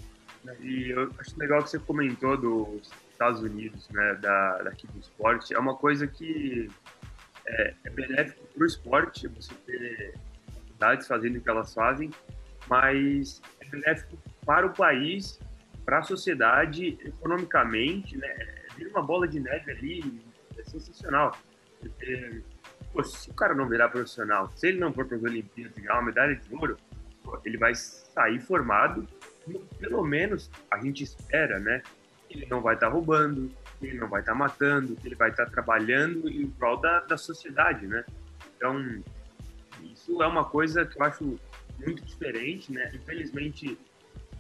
[0.60, 4.14] E eu acho legal que você comentou dos Estados Unidos, né?
[4.14, 5.54] Da, daqui do esporte.
[5.54, 6.70] É uma coisa que
[7.46, 10.14] é, é benéfico para o esporte, você ter
[10.54, 12.10] faculdades fazendo o que elas fazem,
[12.68, 15.38] mas é benéfico para o país
[15.88, 18.28] para a sociedade, economicamente, né,
[18.76, 20.22] vira uma bola de neve ali,
[20.58, 21.34] é sensacional.
[21.80, 22.42] Porque,
[22.92, 25.94] pô, se o cara não virar profissional, se ele não for para as Olimpíadas ganhar
[25.94, 26.76] uma medalha de ouro,
[27.24, 29.08] pô, ele vai sair formado,
[29.78, 31.82] pelo menos a gente espera, né?
[32.28, 35.08] Que ele não vai estar tá roubando, que ele não vai estar tá matando, que
[35.08, 38.04] ele vai estar tá trabalhando em prol da, da sociedade, né?
[38.58, 39.02] Então,
[39.82, 41.40] isso é uma coisa que eu acho
[41.78, 42.90] muito diferente, né?
[42.92, 43.78] Infelizmente,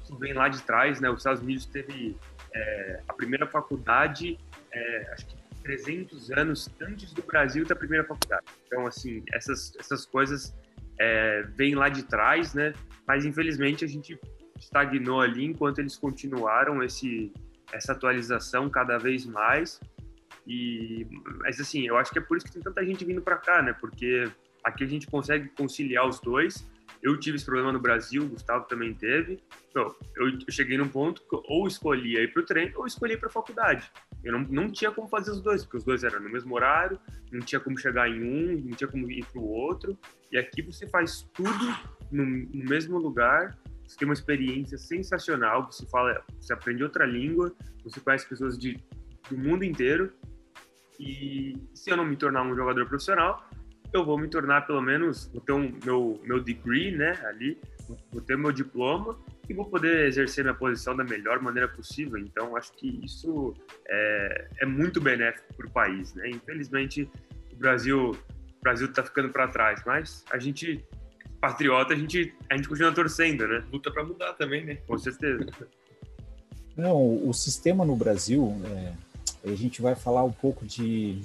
[0.08, 1.10] isso vem lá de trás, né?
[1.10, 2.16] Os Estados Unidos teve
[2.54, 4.38] é, a primeira faculdade,
[4.72, 8.46] é, acho que 300 anos antes do Brasil da primeira faculdade.
[8.66, 10.56] Então, assim, essas, essas coisas
[10.98, 12.72] é, vêm lá de trás, né?
[13.06, 14.18] Mas, infelizmente, a gente
[14.58, 17.32] estagnou ali enquanto eles continuaram esse,
[17.72, 19.78] essa atualização cada vez mais.
[20.46, 21.06] E,
[21.40, 23.60] mas, assim, eu acho que é por isso que tem tanta gente vindo para cá,
[23.60, 23.74] né?
[23.78, 24.30] Porque
[24.64, 26.66] aqui a gente consegue conciliar os dois
[27.02, 29.38] eu tive esse problema no Brasil, o Gustavo também teve.
[29.70, 33.18] Então, eu, cheguei num ponto que ou escolhia ir para o treino ou escolhia ir
[33.18, 33.90] para a faculdade.
[34.24, 36.98] Eu não, não tinha como fazer os dois, porque os dois eram no mesmo horário,
[37.30, 39.96] não tinha como chegar em um, não tinha como ir para o outro.
[40.32, 41.76] E aqui você faz tudo
[42.10, 43.56] no, no mesmo lugar,
[43.86, 48.78] você tem uma experiência sensacional, você fala, você aprende outra língua, você conhece pessoas de,
[49.30, 50.12] do mundo inteiro.
[51.00, 53.47] E se eu não me tornar um jogador profissional,
[53.92, 57.58] eu vou me tornar pelo menos, vou ter um, meu, meu degree, né, ali,
[58.12, 62.18] vou ter meu diploma e vou poder exercer minha posição da melhor maneira possível.
[62.18, 63.54] Então, acho que isso
[63.88, 66.28] é, é muito benéfico para o país, né?
[66.28, 67.10] Infelizmente,
[67.52, 68.14] o Brasil
[68.58, 70.84] o Brasil está ficando para trás, mas a gente
[71.40, 73.64] patriota, a gente a gente continua torcendo, né?
[73.72, 74.78] Luta para mudar também, né?
[74.86, 75.46] Com certeza.
[76.76, 81.22] Não, o sistema no Brasil, é, a gente vai falar um pouco de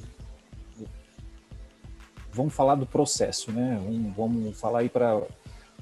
[2.34, 3.80] vamos falar do processo, né?
[3.84, 5.22] Vamos, vamos falar aí para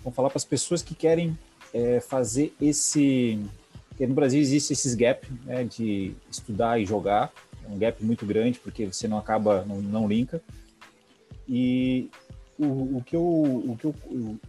[0.03, 1.37] vamos falar para as pessoas que querem
[1.73, 3.39] é, fazer esse
[3.89, 7.31] porque no Brasil existe esses gap né, de estudar e jogar,
[7.63, 10.41] é um gap muito grande porque você não acaba não, não linka
[11.47, 12.09] e
[12.63, 13.95] o, o, que eu, o, que eu,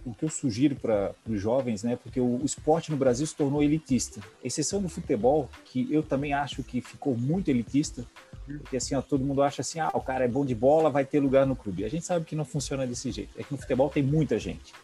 [0.04, 1.96] o que eu sugiro para os jovens, né?
[1.96, 6.34] Porque o, o, esporte no Brasil se tornou elitista, exceção do futebol, que eu também
[6.34, 8.04] acho que ficou muito elitista,
[8.44, 11.04] porque assim, ó, todo mundo acha assim, ah, o cara é bom de bola, vai
[11.04, 11.84] ter lugar no clube.
[11.84, 13.30] A gente sabe que não funciona desse jeito.
[13.38, 14.74] É que no futebol tem muita gente.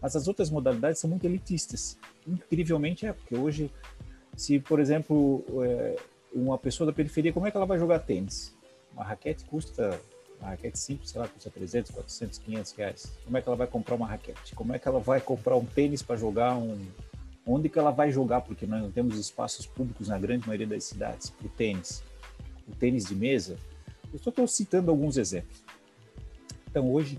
[0.00, 1.98] Mas as outras modalidades são muito elitistas.
[2.26, 3.70] Incrivelmente é, porque hoje,
[4.36, 5.96] se, por exemplo, é,
[6.32, 8.54] uma pessoa da periferia, como é que ela vai jogar tênis?
[8.92, 9.98] Uma raquete custa,
[10.40, 13.12] uma raquete simples, sei lá, custa 300, 400, 500 reais.
[13.24, 14.54] Como é que ela vai comprar uma raquete?
[14.54, 16.78] Como é que ela vai comprar um tênis para jogar um...
[17.46, 18.42] Onde que ela vai jogar?
[18.42, 22.02] Porque nós não temos espaços públicos na grande maioria das cidades para o tênis
[22.68, 23.56] o tênis de mesa,
[24.12, 25.64] eu só estou citando alguns exemplos.
[26.70, 27.18] Então, hoje,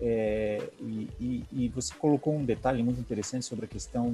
[0.00, 4.10] é, e, e, e, você colocou um detalhe muito interessante sobre a questão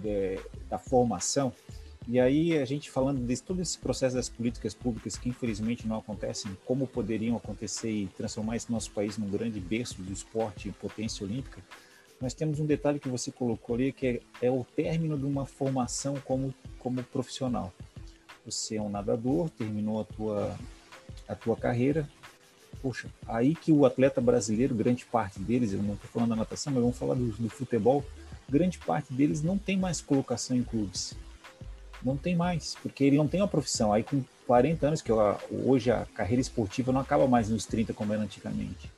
[0.00, 1.52] de, da formação,
[2.08, 5.98] e aí a gente falando de todo esse processo das políticas públicas que infelizmente não
[5.98, 10.72] acontecem, como poderiam acontecer e transformar esse nosso país num grande berço do esporte e
[10.72, 11.62] potência olímpica,
[12.20, 15.46] nós temos um detalhe que você colocou ali, que é, é o término de uma
[15.46, 17.72] formação como, como profissional
[18.44, 20.58] você é um nadador, terminou a tua,
[21.28, 22.08] a tua carreira.
[22.82, 26.72] Poxa, aí que o atleta brasileiro, grande parte deles, eu não estou falando da natação,
[26.72, 28.04] mas vamos falar do, do futebol,
[28.48, 31.14] grande parte deles não tem mais colocação em clubes.
[32.02, 33.92] Não tem mais, porque ele não tem uma profissão.
[33.92, 35.12] Aí com 40 anos, que
[35.50, 38.90] hoje a carreira esportiva não acaba mais nos 30 como era antigamente.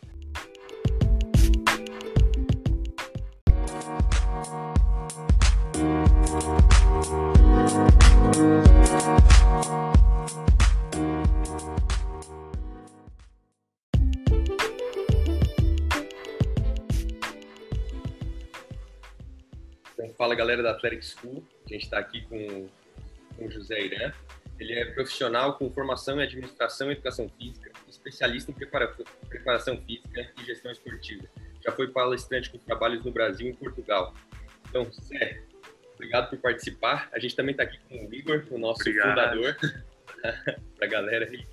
[20.16, 22.68] Fala galera da Athletic School, a gente está aqui com,
[23.42, 24.12] com o José Irã.
[24.58, 30.44] Ele é profissional com formação em administração e educação física, especialista em preparação, física e
[30.44, 31.24] gestão esportiva.
[31.64, 34.14] Já foi palestrante com trabalhos no Brasil e em Portugal.
[34.68, 35.42] Então, José,
[35.94, 37.08] obrigado por participar.
[37.12, 39.08] A gente também está aqui com o Igor, o nosso obrigado.
[39.10, 39.56] fundador,
[40.76, 41.44] para a galera aí,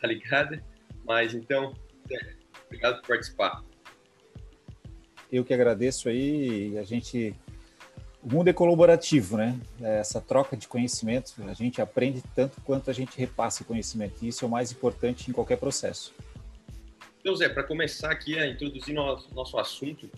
[0.00, 0.62] tá ligada?
[1.04, 1.74] Mas então,
[2.08, 3.62] Zé, obrigado por participar.
[5.30, 7.34] Eu que agradeço aí, a gente
[8.22, 9.58] o mundo é colaborativo, né?
[9.80, 14.22] É essa troca de conhecimento, a gente aprende tanto quanto a gente repassa o conhecimento.
[14.22, 16.14] E isso é o mais importante em qualquer processo.
[17.20, 20.08] Então, Zé, para começar aqui a introduzir nosso, nosso assunto,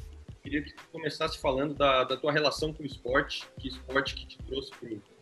[0.42, 4.26] queria que tu começasse falando da, da tua relação com o esporte, que esporte que
[4.26, 4.70] te trouxe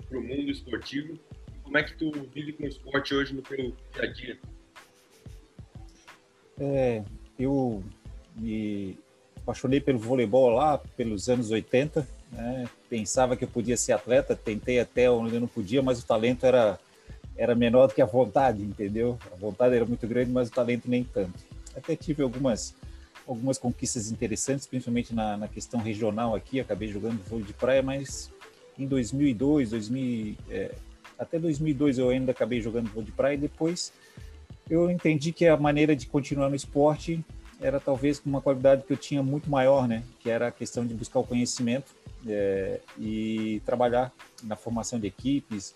[0.09, 1.18] para o mundo esportivo,
[1.62, 3.57] como é que tu vive com o esporte hoje no teu
[3.92, 4.38] dia a dia?
[6.61, 7.05] É,
[7.38, 7.83] eu
[8.37, 8.99] me
[9.38, 12.66] apaixonei pelo voleibol lá pelos anos 80, né?
[12.88, 16.47] Pensava que eu podia ser atleta, tentei até onde eu não podia, mas o talento
[16.47, 16.79] era
[17.37, 19.18] era menor do que a vontade, entendeu?
[19.33, 21.33] A vontade era muito grande, mas o talento nem tanto.
[21.75, 22.75] Até tive algumas
[23.27, 26.61] algumas conquistas interessantes, principalmente na, na questão regional aqui.
[26.61, 28.31] Acabei jogando vôlei de praia, mas
[28.79, 30.75] em 2002, 2000, é,
[31.18, 33.35] até 2002 eu ainda acabei jogando vôlei de praia.
[33.35, 33.92] E depois
[34.68, 37.25] eu entendi que a maneira de continuar no esporte
[37.62, 40.03] era talvez uma qualidade que eu tinha muito maior, né?
[40.20, 41.94] Que era a questão de buscar o conhecimento
[42.27, 45.75] é, e trabalhar na formação de equipes.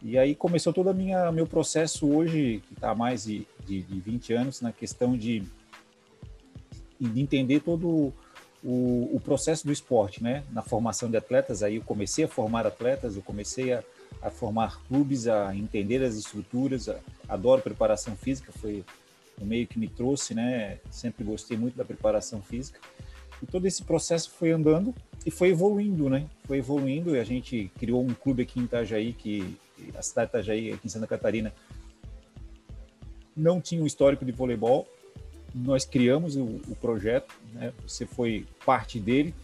[0.00, 4.00] E aí começou todo o meu processo hoje, que está há mais de, de, de
[4.00, 5.42] 20 anos, na questão de,
[7.00, 8.12] de entender todo
[8.62, 10.44] o, o, processo do esporte, né?
[10.52, 13.82] Na formação de atletas, aí eu comecei a formar atletas, eu comecei a,
[14.22, 18.84] a formar clubes, a entender as estruturas, a, adoro preparação física, foi
[19.40, 20.78] o meio que me trouxe, né?
[20.90, 22.80] Sempre gostei muito da preparação física.
[23.42, 24.94] E todo esse processo foi andando
[25.24, 26.26] e foi evoluindo, né?
[26.44, 29.56] Foi evoluindo e a gente criou um clube aqui em Itajaí, que
[29.94, 31.52] a cidade de Itajaí, aqui em Santa Catarina,
[33.36, 34.88] não tinha um histórico de voleibol.
[35.54, 37.72] Nós criamos o, o projeto, né?
[37.86, 39.34] Você foi parte dele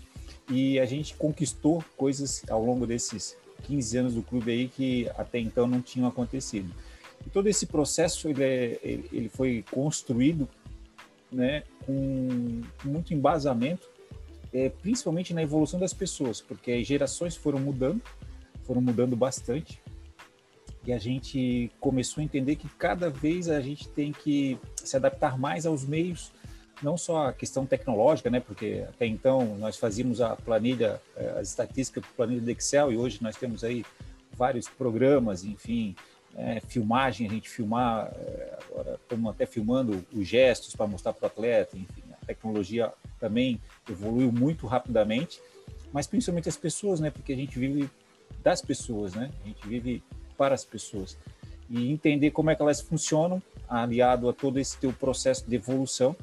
[0.50, 5.38] e a gente conquistou coisas ao longo desses 15 anos do clube aí que até
[5.38, 6.72] então não tinham acontecido.
[7.26, 10.48] E todo esse processo ele, é, ele foi construído
[11.30, 13.88] né, com, muito embasamento,
[14.52, 18.02] é, principalmente na evolução das pessoas, porque as gerações foram mudando,
[18.64, 19.80] foram mudando bastante,
[20.85, 25.38] e a gente começou a entender que cada vez a gente tem que se adaptar
[25.38, 26.32] mais aos meios,
[26.82, 31.48] não só a questão tecnológica, né, porque até então nós fazíamos a planilha, é, as
[31.48, 33.85] estatísticas por planilha do Excel, e hoje nós temos aí
[34.37, 35.94] vários programas, enfim,
[36.36, 41.24] é, filmagem, a gente filmar, é, agora estamos até filmando os gestos para mostrar para
[41.24, 45.40] o atleta, enfim, a tecnologia também evoluiu muito rapidamente,
[45.92, 47.90] mas principalmente as pessoas, né, porque a gente vive
[48.42, 50.02] das pessoas, né, a gente vive
[50.36, 51.16] para as pessoas.
[51.68, 56.16] E entender como é que elas funcionam, aliado a todo esse teu processo de evolução,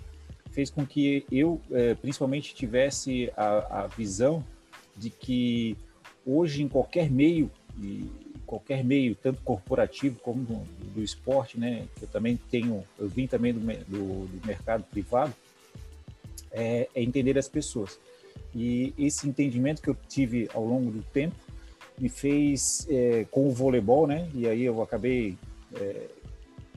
[0.51, 4.43] fez com que eu, é, principalmente, tivesse a, a visão
[4.97, 5.77] de que
[6.25, 8.11] hoje, em qualquer meio, e
[8.49, 10.55] qualquer meio, tanto corporativo como do,
[10.95, 11.87] do esporte, né?
[12.01, 15.31] Eu também tenho, eu vim também do, do, do mercado privado,
[16.51, 17.99] é, é, entender as pessoas.
[18.55, 21.35] E esse entendimento que eu tive ao longo do tempo
[21.99, 24.27] me fez é, com o voleibol, né?
[24.33, 25.37] E aí eu acabei
[25.75, 26.07] é,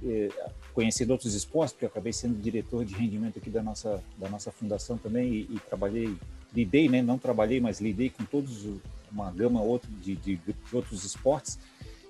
[0.04, 0.28] é,
[0.74, 4.52] conhecendo outros esportes, porque eu acabei sendo diretor de rendimento aqui da nossa da nossa
[4.52, 6.14] fundação também e, e trabalhei,
[6.54, 7.00] lidei, né?
[7.00, 8.78] Não trabalhei, mas lidei com todos os
[9.12, 11.58] uma gama outra de, de, de, outros esportes.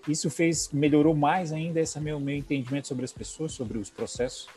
[0.09, 4.49] Isso fez, melhorou mais ainda esse meu, meu entendimento sobre as pessoas, sobre os processos.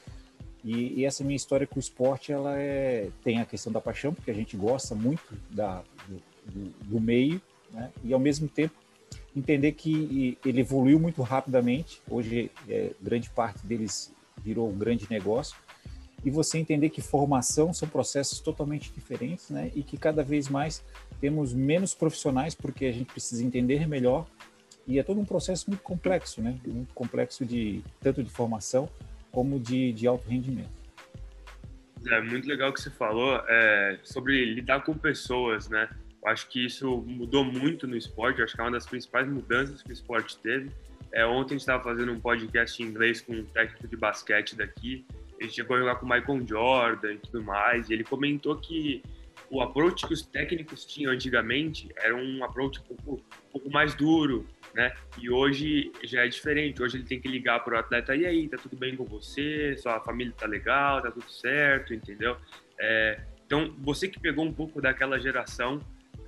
[0.64, 4.14] E, e essa minha história com o esporte, ela é, tem a questão da paixão,
[4.14, 7.40] porque a gente gosta muito da, do, do, do meio,
[7.72, 7.92] né?
[8.04, 8.74] e ao mesmo tempo
[9.36, 12.02] entender que ele evoluiu muito rapidamente.
[12.10, 15.56] Hoje, é, grande parte deles virou um grande negócio.
[16.24, 19.72] E você entender que formação são processos totalmente diferentes, né?
[19.76, 20.84] E que cada vez mais
[21.20, 24.28] temos menos profissionais porque a gente precisa entender melhor
[24.88, 26.60] e é todo um processo muito complexo, né?
[26.66, 28.90] Muito complexo de tanto de formação
[29.32, 30.70] como de, de alto rendimento.
[32.08, 35.90] É muito legal que você falou é, sobre lidar com pessoas, né?
[36.24, 38.42] Eu acho que isso mudou muito no esporte.
[38.42, 40.70] Acho que é uma das principais mudanças que o esporte teve.
[41.12, 44.56] É, ontem a gente estava fazendo um podcast em inglês com um técnico de basquete
[44.56, 45.06] daqui.
[45.40, 47.90] Ele chegou a jogar com o Michael Jordan e tudo mais.
[47.90, 49.02] E ele comentou que
[49.56, 53.96] o approach que os técnicos tinham antigamente era um approach um pouco, um pouco mais
[53.96, 54.94] duro, né?
[55.18, 56.84] E hoje já é diferente.
[56.84, 59.78] Hoje ele tem que ligar para o atleta, e aí, tá tudo bem com você?
[59.78, 62.36] Sua família tá legal, tá tudo certo, entendeu?
[62.78, 65.80] É, então, você que pegou um pouco daquela geração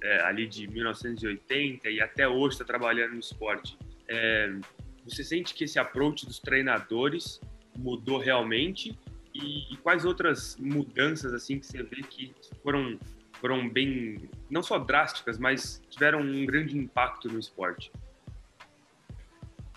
[0.02, 4.56] é, ali de 1980 e até hoje está trabalhando no esporte, é,
[5.04, 7.42] você sente que esse approach dos treinadores
[7.78, 8.98] mudou realmente
[9.34, 12.98] e, e, quais outras mudanças assim que você vê que foram
[13.40, 17.92] foram bem não só drásticas, mas tiveram um grande impacto no esporte?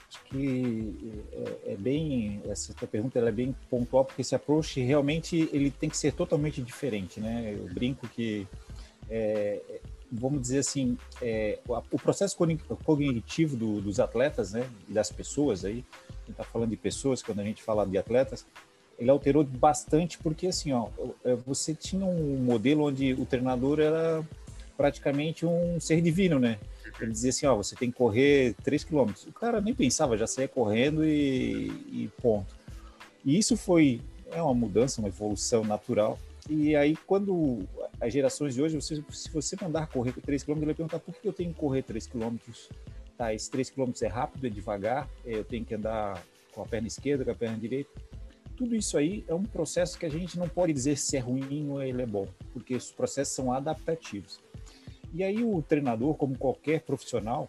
[0.09, 5.49] Acho que é, é bem essa tua pergunta é bem pontual porque esse approach realmente
[5.53, 7.57] ele tem que ser totalmente diferente, né?
[7.57, 8.47] Eu brinco que
[9.09, 9.61] é,
[10.11, 12.37] vamos dizer assim, é, o processo
[12.85, 17.41] cognitivo do, dos atletas, né, das pessoas aí, a gente está falando de pessoas quando
[17.41, 18.45] a gente fala de atletas,
[19.01, 20.89] ele alterou bastante porque assim, ó,
[21.25, 24.23] é, você tinha um modelo onde o treinador era
[24.77, 26.59] praticamente um ser divino, né?
[27.01, 29.11] Ele dizia assim, ó, você tem que correr 3 km.
[29.27, 32.55] O cara nem pensava, já saía correndo e, e ponto.
[33.25, 36.19] E isso foi é uma mudança, uma evolução natural.
[36.49, 37.61] E aí, quando
[38.01, 41.15] as gerações de hoje, você, se você mandar correr 3 km, ele vai perguntar por
[41.15, 42.37] que eu tenho que correr 3 km?
[43.17, 46.23] Tá, esse 3 km é rápido, é devagar, é, eu tenho que andar
[46.53, 47.91] com a perna esquerda, com a perna direita
[48.61, 51.71] tudo isso aí é um processo que a gente não pode dizer se é ruim
[51.71, 54.39] ou ele é bom, porque os processos são adaptativos.
[55.15, 57.49] E aí o treinador, como qualquer profissional,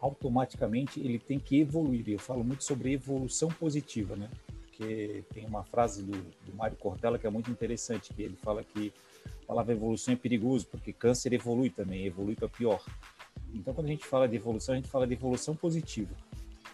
[0.00, 2.08] automaticamente ele tem que evoluir.
[2.08, 4.30] Eu falo muito sobre evolução positiva, né?
[4.46, 8.64] Porque tem uma frase do, do Mário Cortella que é muito interessante, que ele fala
[8.64, 8.94] que
[9.42, 12.82] a palavra evolução é perigoso, porque câncer evolui também, evolui para pior.
[13.52, 16.16] Então, quando a gente fala de evolução, a gente fala de evolução positiva.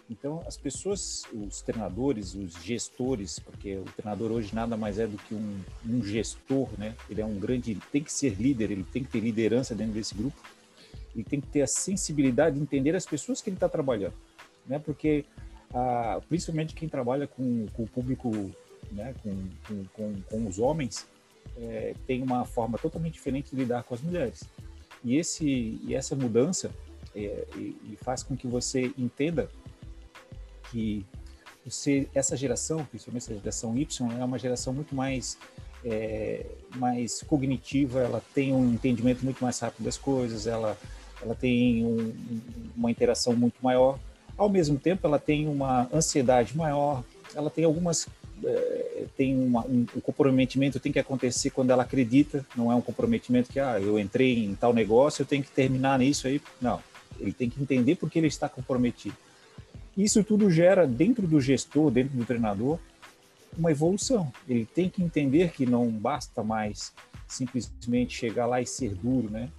[0.09, 5.17] Então, as pessoas, os treinadores, os gestores, porque o treinador hoje nada mais é do
[5.17, 6.93] que um, um gestor, né?
[7.09, 10.13] Ele é um grande, tem que ser líder, ele tem que ter liderança dentro desse
[10.13, 10.37] grupo,
[11.15, 14.13] ele tem que ter a sensibilidade de entender as pessoas que ele está trabalhando,
[14.67, 14.77] né?
[14.77, 15.23] Porque,
[15.73, 18.29] ah, principalmente quem trabalha com, com o público,
[18.91, 19.15] né?
[19.23, 21.07] Com, com, com, com os homens,
[21.57, 24.43] é, tem uma forma totalmente diferente de lidar com as mulheres.
[25.03, 26.71] E, esse, e essa mudança
[27.15, 29.49] é, e, e faz com que você entenda
[30.73, 31.05] que
[31.63, 35.37] você, essa geração, principalmente essa geração Y, é uma geração muito mais
[35.85, 36.45] é,
[36.75, 40.77] mais cognitiva, ela tem um entendimento muito mais rápido das coisas, ela,
[41.21, 42.13] ela tem um,
[42.75, 43.99] uma interação muito maior.
[44.37, 47.03] Ao mesmo tempo, ela tem uma ansiedade maior,
[47.35, 48.07] ela tem algumas
[48.43, 52.81] é, tem uma, um, um comprometimento tem que acontecer quando ela acredita, não é um
[52.81, 56.41] comprometimento que ah, eu entrei em tal negócio, eu tenho que terminar nisso aí.
[56.61, 56.81] Não,
[57.19, 59.15] ele tem que entender porque ele está comprometido.
[59.97, 62.79] Isso tudo gera dentro do gestor, dentro do treinador,
[63.57, 64.31] uma evolução.
[64.47, 66.93] Ele tem que entender que não basta mais
[67.27, 69.49] simplesmente chegar lá e ser duro, né?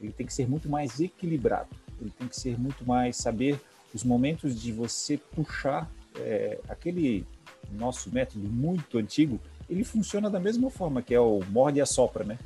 [0.00, 1.68] Ele tem que ser muito mais equilibrado.
[2.00, 3.60] Ele tem que ser muito mais saber
[3.92, 7.26] os momentos de você puxar é, aquele
[7.72, 9.40] nosso método muito antigo.
[9.68, 12.38] Ele funciona da mesma forma que é o morde e assopra, né?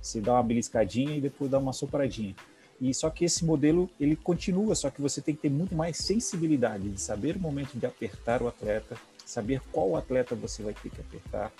[0.00, 2.34] Você dá uma beliscadinha e depois dá uma sopradinha.
[2.82, 5.96] E só que esse modelo ele continua, só que você tem que ter muito mais
[5.98, 10.90] sensibilidade de saber o momento de apertar o atleta, saber qual atleta você vai ter
[10.90, 11.52] que apertar,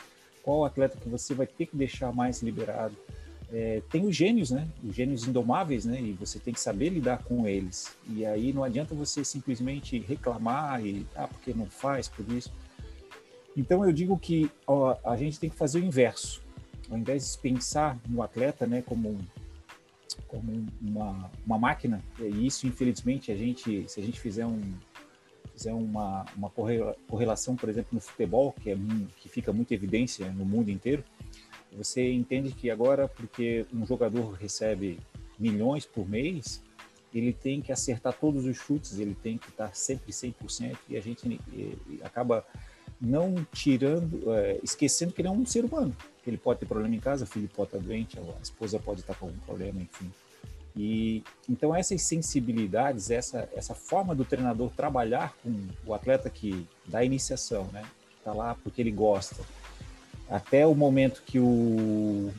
[0.43, 2.97] qual atleta que você vai ter que deixar mais liberado.
[3.53, 4.67] É, tem os gênios, né?
[4.83, 6.01] Os gênios indomáveis, né?
[6.01, 7.95] E você tem que saber lidar com eles.
[8.09, 12.53] E aí não adianta você simplesmente reclamar e ah, porque não faz por isso.
[13.57, 16.43] Então eu digo que ó, a gente tem que fazer o inverso.
[16.91, 19.21] Ao invés de pensar no atleta, né, como
[20.27, 24.61] como uma, uma máquina, e isso, infelizmente, a gente, se a gente fizer, um,
[25.53, 28.77] fizer uma, uma correlação, por exemplo, no futebol, que, é,
[29.19, 31.05] que fica muito evidência no mundo inteiro,
[31.73, 34.99] você entende que agora, porque um jogador recebe
[35.39, 36.63] milhões por mês,
[37.15, 41.01] ele tem que acertar todos os chutes, ele tem que estar sempre 100%, e a
[41.01, 41.41] gente
[42.03, 42.47] acaba
[43.01, 45.95] não tirando, é, esquecendo que ele é um ser humano,
[46.31, 49.15] ele pode ter problema em casa, o filho pode estar doente, a esposa pode estar
[49.15, 50.11] com algum problema, enfim.
[50.75, 57.05] E então essas sensibilidades, essa essa forma do treinador trabalhar com o atleta que dá
[57.05, 57.83] iniciação, né?
[58.25, 59.37] Tá lá porque ele gosta.
[60.31, 62.33] Até o momento que o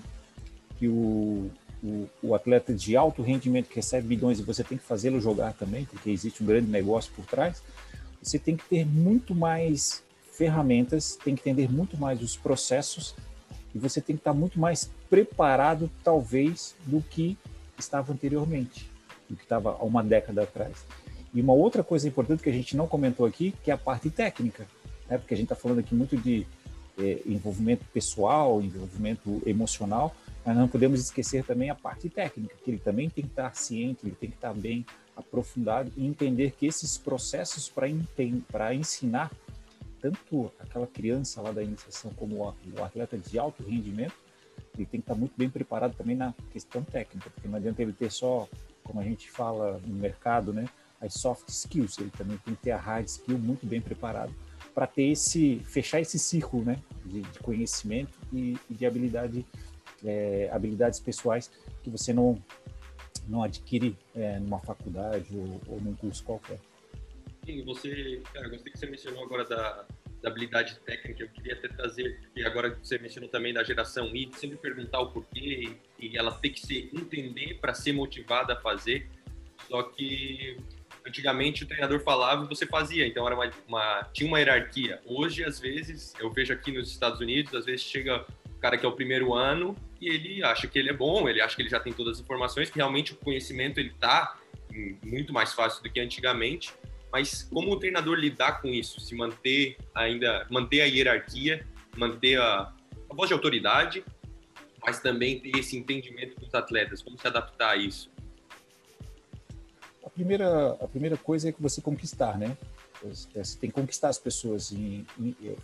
[0.80, 1.52] que o,
[1.84, 5.54] o, o atleta de alto rendimento que recebe bilhões e você tem que fazê-lo jogar
[5.54, 7.62] também, porque existe um grande negócio por trás,
[8.22, 13.14] você tem que ter muito mais ferramentas, tem que entender muito mais os processos
[13.74, 17.38] e você tem que estar muito mais preparado, talvez, do que
[17.78, 18.90] estava anteriormente,
[19.30, 20.86] do que estava há uma década atrás.
[21.34, 24.10] E uma outra coisa importante que a gente não comentou aqui, que é a parte
[24.10, 24.68] técnica,
[25.10, 25.18] né?
[25.18, 26.46] porque a gente está falando aqui muito de
[26.98, 30.16] é, envolvimento pessoal, envolvimento emocional,
[30.46, 34.02] mas não podemos esquecer também a parte técnica, que ele também tem que estar ciente,
[34.04, 37.72] ele tem que estar bem aprofundado e entender que esses processos
[38.52, 39.32] para ensinar
[40.04, 44.14] tanto aquela criança lá da iniciação como o atleta de alto rendimento,
[44.76, 47.94] ele tem que estar muito bem preparado também na questão técnica, porque não adianta ele
[47.94, 48.46] ter só,
[48.84, 50.66] como a gente fala no mercado, né,
[51.00, 54.34] as soft skills, ele também tem que ter a hard skill muito bem preparado
[54.76, 59.46] para ter esse fechar esse círculo, né, de, de conhecimento e, e, de habilidade,
[60.04, 61.50] é, habilidades pessoais
[61.82, 62.38] que você não
[63.26, 66.60] não adquire é, numa faculdade ou, ou num curso qualquer.
[67.46, 69.86] Sim, você, cara, gostei que você mencionou agora da,
[70.22, 71.24] da habilidade técnica.
[71.24, 75.12] Eu queria até trazer, e agora você mencionou também da geração Y, sempre perguntar o
[75.12, 79.10] porquê e, ela tem que se entender para ser motivada a fazer.
[79.68, 80.58] Só que
[81.06, 85.02] antigamente o treinador falava e você fazia, então era uma, uma, tinha uma hierarquia.
[85.06, 88.86] Hoje, às vezes, eu vejo aqui nos Estados Unidos, às vezes chega o cara que
[88.86, 91.70] é o primeiro ano e ele acha que ele é bom, ele acha que ele
[91.70, 94.40] já tem todas as informações, que realmente o conhecimento ele tá
[95.04, 96.74] muito mais fácil do que antigamente
[97.14, 99.00] mas como o treinador lidar com isso?
[99.00, 101.64] Se manter ainda, manter a hierarquia,
[101.96, 102.74] manter a,
[103.08, 104.04] a voz de autoridade,
[104.84, 108.10] mas também ter esse entendimento dos atletas, como se adaptar a isso?
[110.04, 112.58] A primeira, a primeira coisa é que você conquistar, né?
[113.04, 115.06] Você tem que conquistar as pessoas, e,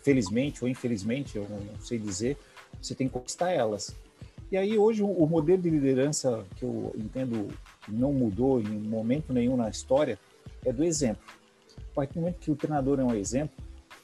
[0.03, 2.37] felizmente ou infelizmente, eu não sei dizer,
[2.79, 3.95] você tem que conquistar elas.
[4.51, 7.47] E aí hoje o modelo de liderança que eu entendo
[7.87, 10.19] não mudou em momento nenhum na história
[10.65, 11.38] é do exemplo
[11.89, 13.55] partir do momento que o treinador é um exemplo,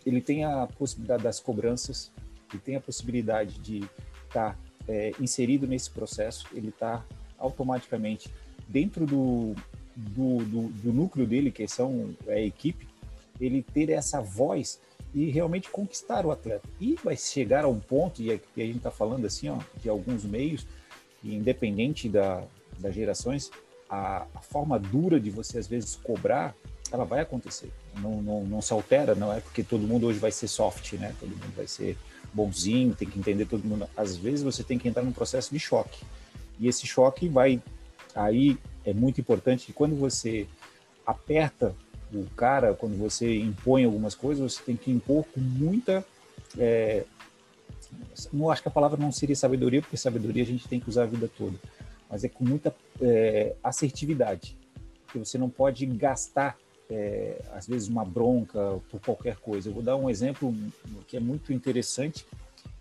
[0.06, 2.12] ele tem a possibilidade das cobranças,
[2.52, 3.80] ele tem a possibilidade de
[4.28, 4.56] estar tá
[4.88, 7.04] é, inserido nesse processo, ele está
[7.38, 8.30] automaticamente
[8.68, 9.56] dentro do,
[9.96, 12.88] do, do, do, núcleo dele, que são é a equipe,
[13.40, 14.80] ele ter essa voz
[15.14, 16.68] e realmente conquistar o atleta.
[16.80, 20.24] E vai chegar a um ponto, e a gente está falando assim, ó, de alguns
[20.24, 20.66] meios,
[21.24, 22.44] independente da,
[22.78, 23.50] das gerações,
[23.90, 26.56] a, a, forma dura de você às vezes cobrar,
[26.92, 27.72] ela vai acontecer.
[28.00, 31.14] Não, não, não se altera, não é porque todo mundo hoje vai ser soft, né?
[31.20, 31.98] Todo mundo vai ser
[32.34, 33.88] bonzinho, tem que entender todo mundo.
[33.96, 36.04] Às vezes você tem que entrar num processo de choque.
[36.60, 37.62] E esse choque vai.
[38.14, 40.48] Aí é muito importante que quando você
[41.06, 41.76] aperta
[42.14, 46.06] o cara, quando você impõe algumas coisas, você tem que impor com muita.
[46.58, 47.04] É,
[48.32, 51.04] não acho que a palavra não seria sabedoria, porque sabedoria a gente tem que usar
[51.04, 51.58] a vida toda,
[52.10, 54.58] mas é com muita é, assertividade,
[55.12, 56.58] que você não pode gastar
[56.90, 59.70] é, às vezes uma bronca por qualquer coisa.
[59.70, 60.54] Eu vou dar um exemplo
[61.08, 62.26] que é muito interessante,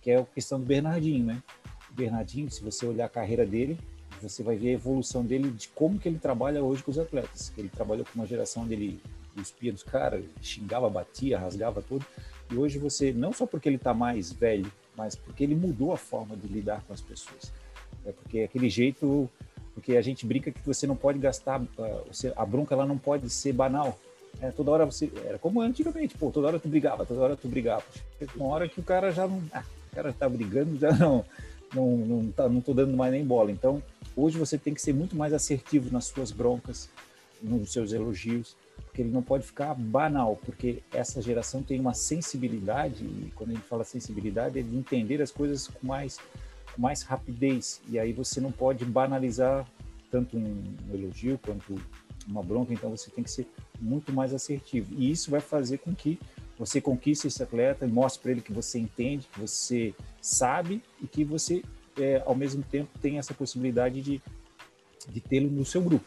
[0.00, 1.42] que é a questão do Bernardinho, né?
[1.90, 3.78] O Bernardinho, se você olhar a carreira dele,
[4.20, 7.52] você vai ver a evolução dele de como que ele trabalha hoje com os atletas.
[7.57, 9.00] Ele trabalhou com uma geração onde ele
[9.34, 12.05] cuspia dos caras, xingava, batia, rasgava tudo.
[12.50, 15.96] E hoje você, não só porque ele está mais velho, mas porque ele mudou a
[15.96, 17.52] forma de lidar com as pessoas.
[18.05, 19.28] É porque aquele jeito,
[19.75, 22.03] porque a gente brinca que você não pode gastar, ah,
[22.37, 23.99] a bronca ela não pode ser banal.
[24.41, 27.49] É, toda hora você, era como antigamente, pô, toda hora tu brigava, toda hora tu
[27.49, 27.85] brigava.
[28.37, 29.62] Uma hora que o cara já não, ah,
[29.93, 31.25] o cara tá brigando, já não,
[31.75, 33.51] não, não, tá, não tô dando mais nem bola.
[33.51, 33.83] Então,
[34.16, 36.89] hoje você tem que ser muito mais assertivo nas suas broncas,
[37.43, 38.57] nos seus elogios,
[38.87, 43.55] porque ele não pode ficar banal, porque essa geração tem uma sensibilidade, e quando a
[43.55, 46.18] gente fala sensibilidade, é de entender as coisas com mais,
[46.77, 49.66] mais rapidez, e aí você não pode banalizar
[50.11, 50.62] tanto um
[50.93, 51.81] elogio quanto
[52.27, 53.47] uma bronca, então você tem que ser
[53.81, 56.18] muito mais assertivo, e isso vai fazer com que
[56.59, 61.25] você conquiste esse atleta mostre para ele que você entende, que você sabe e que
[61.25, 61.62] você,
[61.99, 64.22] é, ao mesmo tempo, tem essa possibilidade de,
[65.09, 66.05] de tê-lo no seu grupo.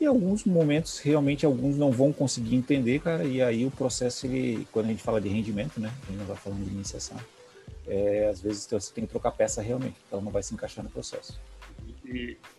[0.00, 4.66] E alguns momentos, realmente, alguns não vão conseguir entender, cara, e aí o processo, ele,
[4.72, 7.16] quando a gente fala de rendimento, né, a gente não está falando de iniciação,
[7.86, 10.90] é, às vezes você tem que trocar peça realmente, então não vai se encaixar no
[10.90, 11.40] processo.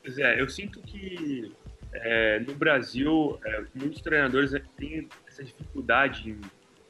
[0.10, 1.54] Zé, eu sinto que
[1.94, 6.42] é, no Brasil, é, muitos treinadores têm essa dificuldade em,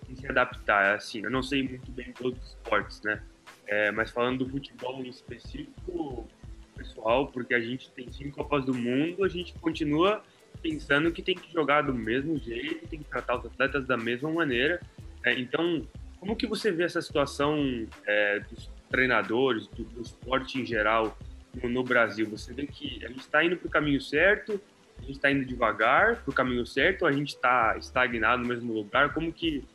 [0.10, 3.22] em, se adaptar, assim, eu não sei muito bem todos os esportes, né,
[3.68, 6.28] é, mas falando do futebol em específico,
[6.76, 10.24] pessoal, porque a gente tem cinco Copas do Mundo, a gente continua
[10.62, 14.32] pensando que tem que jogar do mesmo jeito, tem que tratar os atletas da mesma
[14.32, 14.82] maneira.
[15.26, 15.88] É, então,
[16.24, 21.18] como que você vê essa situação é, dos treinadores, do, do, esporte em geral
[21.62, 22.26] no, no, Brasil?
[22.30, 24.58] Você vê que a gente está indo para o caminho certo,
[25.00, 28.72] a gente está indo devagar para o caminho certo, a gente está estagnado no mesmo
[28.72, 29.14] lugar?
[29.14, 29.66] Como que,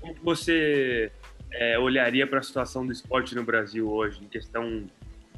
[0.00, 1.10] como que você
[1.50, 4.88] é, olharia para a situação do esporte no Brasil hoje, em questão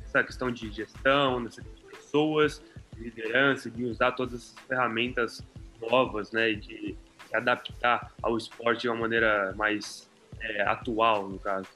[0.04, 2.62] essa questão de gestão, de pessoas,
[2.98, 5.42] liderança, de usar todas essas ferramentas
[5.80, 6.94] novas, né, de
[7.26, 10.11] se adaptar ao esporte de uma maneira mais
[10.42, 11.68] é, atual, no caso.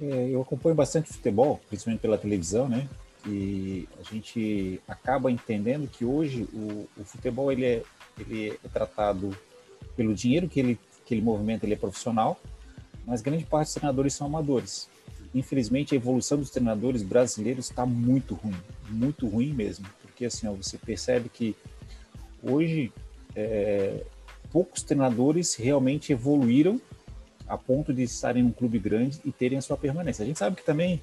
[0.00, 2.88] É, eu acompanho bastante futebol, principalmente pela televisão, né?
[3.26, 7.82] E a gente acaba entendendo que hoje o, o futebol ele é,
[8.18, 9.36] ele é tratado
[9.96, 12.38] pelo dinheiro que ele, que ele movimenta, ele é profissional,
[13.04, 14.88] mas grande parte dos treinadores são amadores
[15.38, 18.56] infelizmente, a evolução dos treinadores brasileiros está muito ruim,
[18.88, 21.54] muito ruim mesmo, porque assim, ó, você percebe que
[22.42, 22.92] hoje
[23.34, 24.02] é,
[24.50, 26.80] poucos treinadores realmente evoluíram
[27.48, 30.22] a ponto de estarem num clube grande e terem a sua permanência.
[30.22, 31.00] A gente sabe que também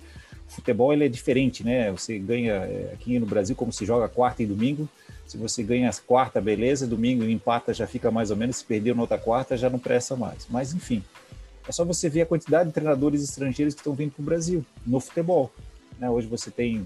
[0.47, 1.91] o futebol ele é diferente, né?
[1.91, 4.89] Você ganha é, aqui no Brasil como se joga quarta e domingo.
[5.25, 8.57] Se você ganha quarta, beleza, domingo empata já fica mais ou menos.
[8.57, 10.45] Se perdeu na outra quarta já não presta mais.
[10.49, 11.01] Mas enfim,
[11.67, 14.65] é só você ver a quantidade de treinadores estrangeiros que estão vindo para o Brasil
[14.85, 15.51] no futebol.
[15.97, 16.09] Né?
[16.09, 16.85] Hoje você tem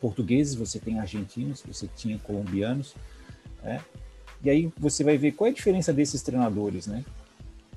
[0.00, 2.94] portugueses, você tem argentinos, você tinha colombianos,
[3.62, 3.80] né?
[4.44, 7.02] E aí você vai ver qual é a diferença desses treinadores, né?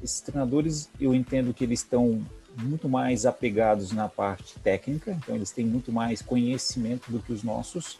[0.03, 2.21] Esses treinadores, eu entendo que eles estão
[2.61, 7.43] muito mais apegados na parte técnica, então eles têm muito mais conhecimento do que os
[7.43, 7.97] nossos,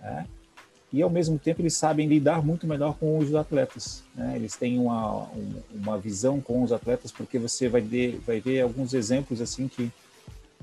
[0.00, 0.26] né?
[0.92, 4.02] e ao mesmo tempo eles sabem lidar muito melhor com os atletas.
[4.14, 4.36] Né?
[4.36, 5.28] Eles têm uma,
[5.70, 9.90] uma visão com os atletas, porque você vai, ver, vai ver alguns exemplos assim que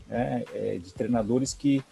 [0.09, 1.83] é, é, de treinadores que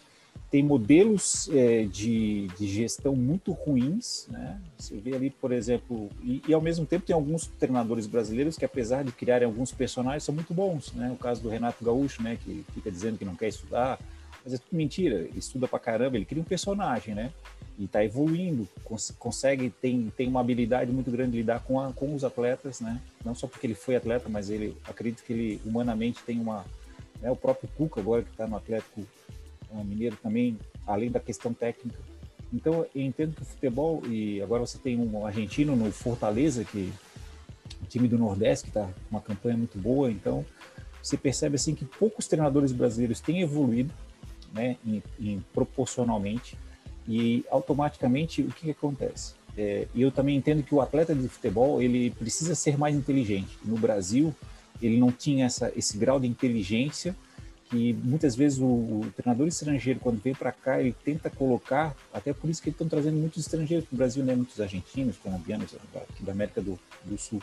[0.50, 4.28] têm modelos é, de, de gestão muito ruins.
[4.30, 4.60] Né?
[4.78, 8.64] Você vê ali, por exemplo, e, e, ao mesmo tempo tem alguns treinadores brasileiros que,
[8.66, 10.94] apesar de criarem alguns personagens, são muito bons.
[10.94, 11.12] Né?
[11.12, 12.38] O caso do Renato Gaúcho, né?
[12.44, 14.00] que fica dizendo que não quer estudar,
[14.44, 15.16] mas é tudo mentira.
[15.16, 17.32] Ele estuda pra caramba, ele cria um personagem, né?
[17.78, 21.92] e está evoluindo, cons consegue, tem, tem uma habilidade muito grande de lidar com, a,
[21.92, 23.02] com os atletas, né?
[23.26, 26.64] Não só porque ele foi atleta, mas ele acredito que ele humanamente tem uma,
[27.22, 27.32] né?
[27.32, 29.04] o próprio Cuca agora que está no Atlético
[29.82, 31.98] Mineiro também, além da questão técnica.
[32.52, 36.92] Então, eu entendo que o futebol, e agora você tem um argentino no Fortaleza, que
[37.82, 40.46] o time do Nordeste, que está com uma campanha muito boa, então
[41.02, 43.94] você percebe assim que poucos treinadores brasileiros têm evoluído,
[44.54, 46.58] né, em, em proporcionalmente,
[47.08, 49.34] e automaticamente o que, que acontece?
[49.58, 53.58] É, e eu também entendo que o atleta de futebol ele precisa ser mais inteligente.
[53.64, 54.34] No Brasil,
[54.82, 57.16] ele não tinha essa, esse grau de inteligência
[57.74, 62.32] que muitas vezes o, o treinador estrangeiro, quando vem para cá, ele tenta colocar, até
[62.32, 64.36] por isso que estão trazendo muitos estrangeiros para o Brasil, né?
[64.36, 65.76] muitos argentinos, colombianos,
[66.20, 67.42] da América do, do Sul,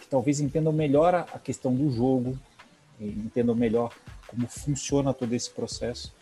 [0.00, 2.36] que talvez entendam melhor a, a questão do jogo,
[3.00, 3.94] entendam melhor
[4.26, 6.12] como funciona todo esse processo.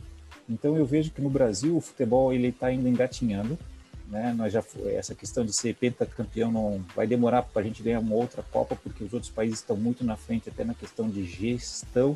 [0.46, 3.58] Então eu vejo que no Brasil o futebol ele está ainda engatinhando,
[4.06, 4.34] né?
[4.36, 8.16] Nós já essa questão de ser pentacampeão não vai demorar para a gente ganhar uma
[8.16, 12.14] outra Copa porque os outros países estão muito na frente até na questão de gestão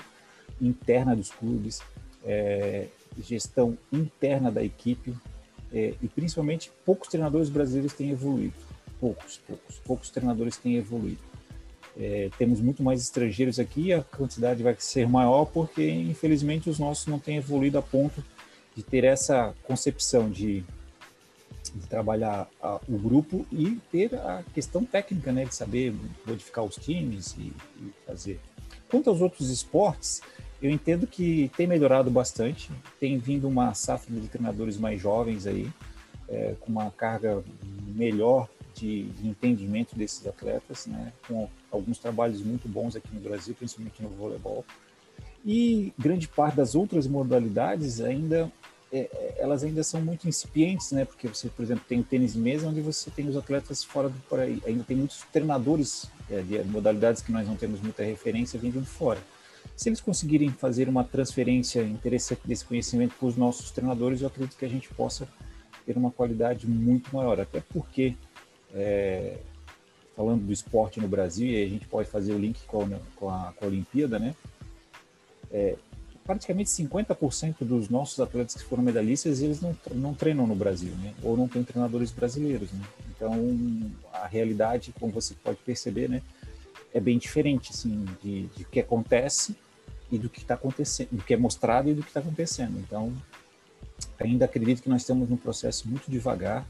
[0.61, 1.81] interna dos clubes,
[2.25, 2.87] é,
[3.21, 5.15] gestão interna da equipe
[5.73, 8.55] é, e principalmente poucos treinadores brasileiros têm evoluído.
[9.01, 11.21] Poucos, poucos, poucos treinadores têm evoluído.
[11.97, 17.07] É, temos muito mais estrangeiros aqui, a quantidade vai ser maior porque infelizmente os nossos
[17.07, 18.23] não têm evoluído a ponto
[18.77, 20.65] de ter essa concepção de,
[21.75, 25.95] de trabalhar a, o grupo e ter a questão técnica, né, de saber
[26.27, 28.41] modificar os times e, e fazer.
[28.89, 30.23] Quanto aos outros esportes,
[30.63, 35.71] eu entendo que tem melhorado bastante, tem vindo uma safra de treinadores mais jovens aí,
[36.29, 37.43] é, com uma carga
[37.95, 43.55] melhor de, de, entendimento desses atletas, né, com alguns trabalhos muito bons aqui no Brasil,
[43.55, 44.65] principalmente no voleibol.
[45.45, 48.51] E grande parte das outras modalidades ainda
[48.93, 51.05] é, é elas ainda são muito incipientes, né?
[51.05, 54.09] Porque você, por exemplo, tem o tênis de mesa, onde você tem os atletas fora
[54.09, 54.61] do país.
[54.67, 58.87] Ainda tem muitos treinadores é, de modalidades que nós não temos muita referência vindo de
[58.87, 59.21] fora.
[59.77, 64.57] Se eles conseguirem fazer uma transferência interessante desse conhecimento para os nossos treinadores, eu acredito
[64.57, 65.29] que a gente possa
[65.87, 67.41] ter uma qualidade muito maior.
[67.41, 68.17] Até porque,
[68.75, 69.39] é,
[70.17, 73.31] falando do esporte no Brasil, e a gente pode fazer o link com a, com
[73.31, 74.35] a, com a Olimpíada, né?
[75.51, 75.77] É,
[76.29, 81.15] praticamente 50% dos nossos atletas que foram medalhistas, eles não, não treinam no Brasil, né?
[81.23, 82.85] Ou não tem treinadores brasileiros, né?
[83.17, 83.33] Então,
[84.13, 86.21] a realidade, como você pode perceber, né?
[86.93, 89.57] É bem diferente, assim, de, de que acontece
[90.13, 92.79] e do que está acontecendo, do que é mostrado e do que está acontecendo.
[92.79, 93.11] Então,
[94.21, 96.69] ainda acredito que nós estamos num processo muito devagar,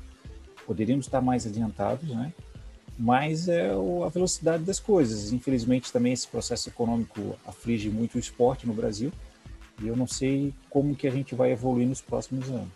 [0.67, 2.33] poderíamos estar mais adiantados, né?
[2.97, 5.33] Mas é a velocidade das coisas.
[5.33, 9.11] Infelizmente, também esse processo econômico aflige muito o esporte no Brasil.
[9.83, 12.73] E eu não sei como que a gente vai evoluir nos próximos anos.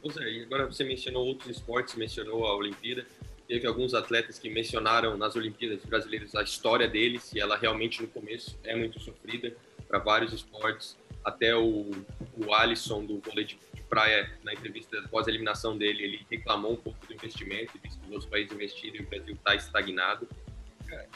[0.00, 3.06] Pois é, e agora você mencionou outros esportes, mencionou a Olimpíada
[3.46, 8.08] teve alguns atletas que mencionaram nas Olimpíadas brasileiras a história deles e ela realmente no
[8.08, 9.54] começo é muito sofrida
[9.86, 10.96] para vários esportes.
[11.24, 11.90] Até o,
[12.36, 16.72] o Alisson do vôlei de, de praia, na entrevista após a eliminação dele, ele reclamou
[16.72, 20.28] um pouco do investimento, visto que os outros países investiram e o Brasil está estagnado.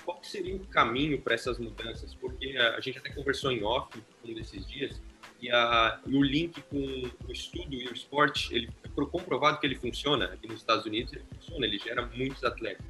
[0.04, 2.14] Qual seria o caminho para essas mudanças?
[2.14, 5.00] Porque a, gente até conversou em off um desses dias
[5.40, 6.78] e, a, e o link com
[7.26, 11.12] o estudo e o esporte, ele foi comprovado que ele funciona aqui nos Estados Unidos,
[11.12, 12.84] ele funciona, ele gera muitos atletas.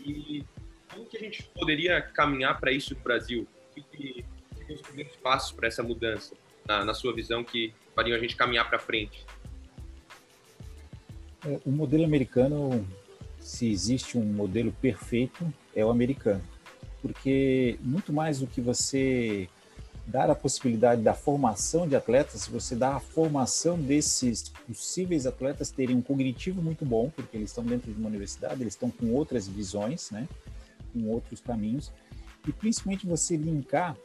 [0.00, 0.44] E
[0.92, 3.46] como que a gente poderia caminhar para isso no Brasil?
[3.70, 4.24] O que, que
[4.72, 6.34] os primeiros passos para essa mudança,
[6.66, 9.24] na, na, sua visão, que fariam a gente caminhar para frente?
[11.46, 12.86] É, o modelo americano,
[13.38, 16.42] se existe um modelo perfeito, é o americano.
[17.02, 19.48] Porque muito mais do que você
[20.06, 25.96] dar a possibilidade da formação de atletas, você dá a formação desses possíveis atletas terem
[25.96, 29.48] um cognitivo muito bom, porque eles estão dentro de uma universidade, eles estão com outras
[29.48, 30.28] visões, né,
[30.92, 31.90] com outros caminhos,
[32.46, 33.96] e principalmente você linkar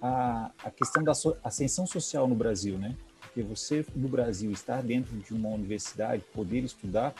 [0.00, 4.82] a, a questão da so, ascensão social no Brasil, né, porque você no Brasil estar
[4.82, 7.14] dentro de uma universidade, poder estudar,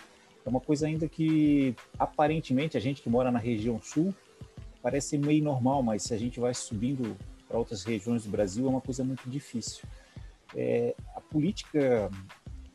[0.46, 4.14] é uma coisa ainda que aparentemente a gente que mora na região sul
[4.80, 7.16] parece meio normal, mas se a gente vai subindo
[7.48, 9.84] para outras regiões do Brasil é uma coisa muito difícil.
[10.54, 12.08] É, a política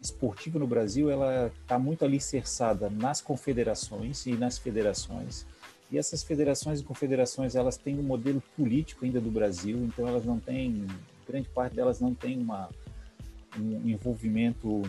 [0.02, 5.46] esportiva no Brasil ela está muito alicerçada nas confederações e nas federações.
[5.90, 10.26] E essas federações e confederações elas têm um modelo político ainda do Brasil, então elas
[10.26, 10.86] não têm,
[11.26, 12.70] grande parte delas não tem uma,
[13.58, 14.82] um envolvimento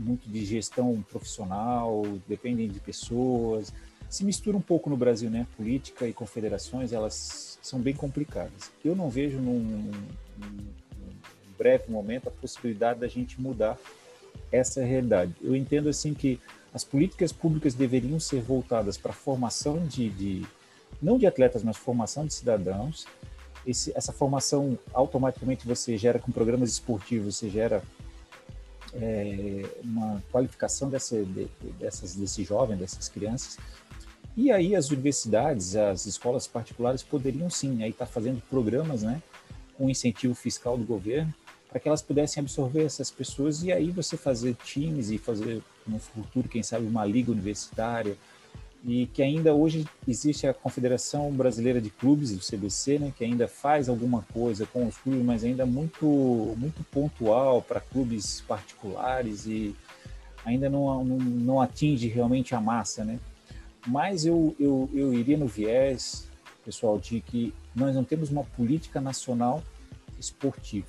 [0.00, 3.72] muito de gestão profissional, dependem de pessoas.
[4.08, 5.46] Se mistura um pouco no Brasil, né?
[5.56, 8.70] Política e confederações, elas são bem complicadas.
[8.84, 9.90] Eu não vejo num, num,
[11.58, 13.76] breve momento a possibilidade da gente mudar
[14.50, 15.34] essa realidade.
[15.42, 16.40] Eu entendo assim que
[16.72, 20.46] as políticas públicas deveriam ser voltadas para a formação de, de,
[21.02, 23.06] não de atletas, mas formação de cidadãos,
[23.66, 27.82] esse, essa formação automaticamente você gera com programas esportivos, você gera
[28.94, 33.58] é, uma qualificação dessa, de, dessas, desse jovem, dessas crianças.
[34.36, 39.20] E aí as universidades, as escolas particulares poderiam sim aí estar tá fazendo programas, né,
[39.76, 41.34] com incentivo fiscal do governo,
[41.68, 45.98] para que elas pudessem absorver essas pessoas e aí você fazer times e fazer no
[45.98, 48.16] futuro, quem sabe, uma liga universitária,
[48.84, 53.48] e que ainda hoje existe a Confederação Brasileira de Clubes, o CBC, né, que ainda
[53.48, 56.06] faz alguma coisa com os clubes, mas ainda muito
[56.56, 59.74] muito pontual para clubes particulares e
[60.44, 63.18] ainda não, não, atinge realmente a massa, né?
[63.86, 66.26] Mas eu, eu, eu iria no viés,
[66.64, 69.62] pessoal, de que nós não temos uma política nacional
[70.18, 70.88] esportiva.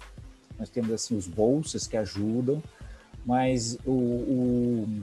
[0.58, 2.62] Nós temos assim os bolsas que ajudam,
[3.26, 5.02] mas o, o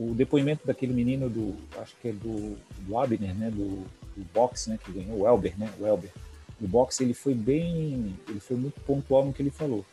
[0.00, 3.84] o depoimento daquele menino do, acho que é do, do Abner, né, do,
[4.16, 6.10] do boxe, né, que ganhou, o Elber, né, o Elber,
[6.58, 9.84] do boxe, ele foi bem, ele foi muito pontual no que ele falou.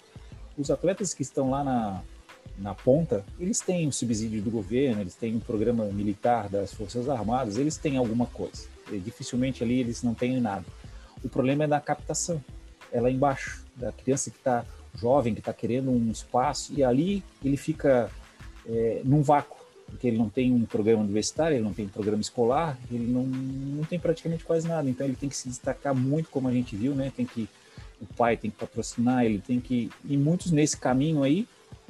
[0.58, 2.02] Os atletas que estão lá na,
[2.58, 7.10] na ponta, eles têm o subsídio do governo, eles têm um programa militar das Forças
[7.10, 8.66] Armadas, eles têm alguma coisa.
[8.90, 10.66] E dificilmente ali eles não têm nada.
[11.22, 12.42] O problema é da captação,
[12.94, 17.24] é lá embaixo, da criança que está jovem, que está querendo um espaço, e ali
[17.44, 18.10] ele fica
[18.66, 19.58] é, num vácuo
[19.88, 23.24] porque ele não tem um programa universitário, ele não tem um programa escolar, ele não,
[23.24, 24.90] não tem praticamente quase nada.
[24.90, 27.12] Então ele tem que se destacar muito, como a gente viu, né?
[27.16, 27.50] Tem que
[28.00, 31.48] o pai tem que patrocinar, ele tem que e muitos nesse caminho aí,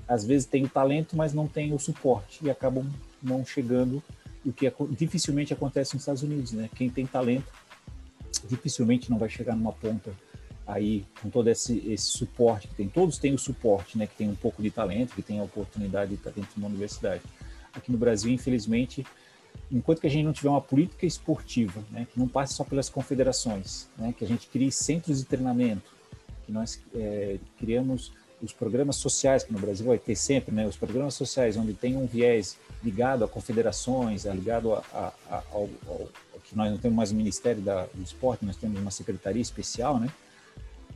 [0.08, 2.88] às vezes tem o talento, mas não tem o suporte e acabam
[3.22, 4.02] não chegando
[4.46, 6.70] o que dificilmente acontece nos Estados Unidos, né?
[6.76, 7.52] Quem tem talento
[8.48, 10.12] dificilmente não vai chegar numa ponta
[10.66, 12.88] aí com todo esse, esse suporte que tem.
[12.88, 14.08] Todos têm o suporte, né?
[14.08, 16.68] Que tem um pouco de talento, que tem a oportunidade de estar dentro de uma
[16.68, 17.22] universidade
[17.74, 19.06] aqui no Brasil, infelizmente,
[19.72, 22.90] enquanto que a gente não tiver uma política esportiva, né, que não passe só pelas
[22.90, 25.96] confederações, né, que a gente crie centros de treinamento,
[26.46, 28.12] que nós é, criamos
[28.42, 31.96] os programas sociais, que no Brasil vai ter sempre, né, os programas sociais onde tem
[31.98, 36.10] um viés ligado a confederações, ligado a, a, a, ao, ao,
[36.44, 40.00] que nós não temos mais o Ministério da, do Esporte, nós temos uma secretaria especial,
[40.00, 40.10] né,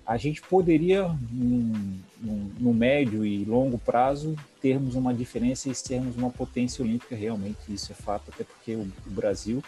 [0.05, 6.83] a gente poderia, no médio e longo prazo, termos uma diferença e sermos uma potência
[6.83, 9.63] olímpica realmente, isso é fato, até porque o, o Brasil,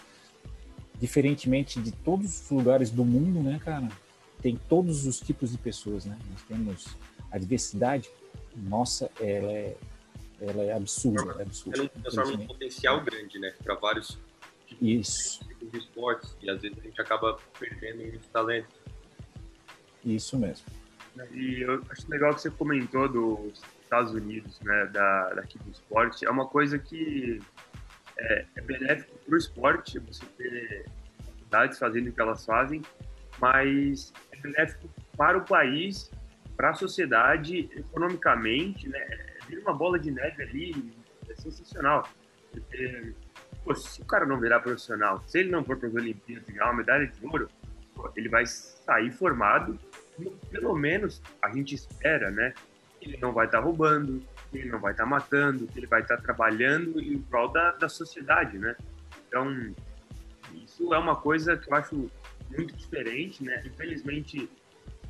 [0.99, 3.87] diferentemente de todos os lugares do mundo, né, cara,
[4.41, 6.17] tem todos os tipos de pessoas, né?
[6.29, 6.97] Nós temos
[7.31, 8.09] a diversidade,
[8.55, 9.75] nossa, ela é,
[10.41, 11.87] ela é absurda, é absurda.
[11.87, 14.19] Transforma um potencial grande, né, para vários
[14.67, 15.39] tipos, isso.
[15.61, 18.75] de esportes, e às vezes a gente acaba perdendo muitos talentos.
[20.05, 20.65] Isso mesmo.
[21.31, 26.25] E eu acho legal que você comentou dos Estados Unidos, né, da, daqui do esporte.
[26.25, 27.39] É uma coisa que
[28.17, 30.85] é, é benéfico para o esporte, você ter
[31.23, 32.81] faculdades fazendo o que elas fazem,
[33.39, 36.09] mas é benéfico para o país,
[36.57, 39.05] para a sociedade, economicamente, né?
[39.47, 40.93] Vira uma bola de neve ali,
[41.29, 42.07] é sensacional.
[42.51, 43.13] Porque,
[43.63, 46.65] pô, se o cara não virar profissional, se ele não for para as Olimpíadas ganhar
[46.65, 47.47] uma medalha de ouro,
[48.15, 49.77] ele vai sair formado
[50.51, 52.53] pelo menos a gente espera, né?
[52.99, 55.79] Que ele não vai estar tá roubando, que ele não vai estar tá matando, que
[55.79, 58.75] ele vai estar tá trabalhando em prol da, da sociedade, né?
[59.27, 59.73] Então,
[60.53, 62.11] isso é uma coisa que eu acho
[62.55, 63.63] muito diferente, né?
[63.65, 64.49] Infelizmente,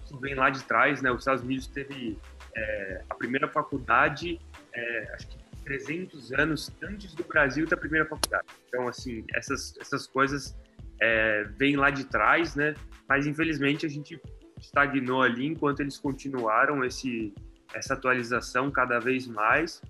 [0.05, 1.11] isso vem lá de trás, né?
[1.11, 2.17] Os Estados Unidos teve
[2.55, 4.39] é, a primeira faculdade,
[4.73, 8.45] é, acho que 300 anos antes do Brasil ter a primeira faculdade.
[8.67, 10.55] Então, assim, essas, essas coisas
[11.03, 12.73] é, vêm lá de trás, né?
[13.09, 14.19] Mas, infelizmente, a gente
[14.57, 17.33] estagnou ali enquanto eles continuaram esse,
[17.73, 19.81] essa atualização cada vez mais.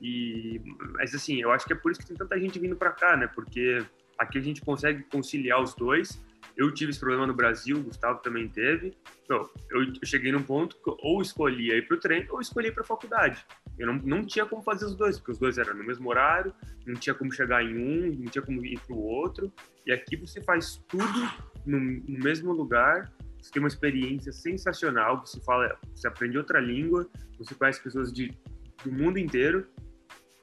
[0.00, 0.60] E,
[0.94, 3.16] mas assim, eu acho que é por isso que tem tanta gente vindo para cá,
[3.16, 3.26] né?
[3.34, 3.84] Porque
[4.18, 6.22] aqui a gente consegue conciliar os dois.
[6.56, 8.96] Eu tive esse problema no Brasil, o Gustavo também teve.
[9.24, 12.82] Então, eu cheguei num ponto que ou escolhia ir para o treino ou escolhia para
[12.82, 13.44] a faculdade.
[13.78, 16.54] Eu não, não tinha como fazer os dois, porque os dois eram no mesmo horário,
[16.86, 19.52] não tinha como chegar em um, não tinha como ir para o outro.
[19.86, 21.30] E aqui você faz tudo
[21.66, 23.12] no, no mesmo lugar
[23.46, 28.36] você tem uma experiência sensacional, você fala, você aprende outra língua, você conhece pessoas de,
[28.84, 29.68] do mundo inteiro.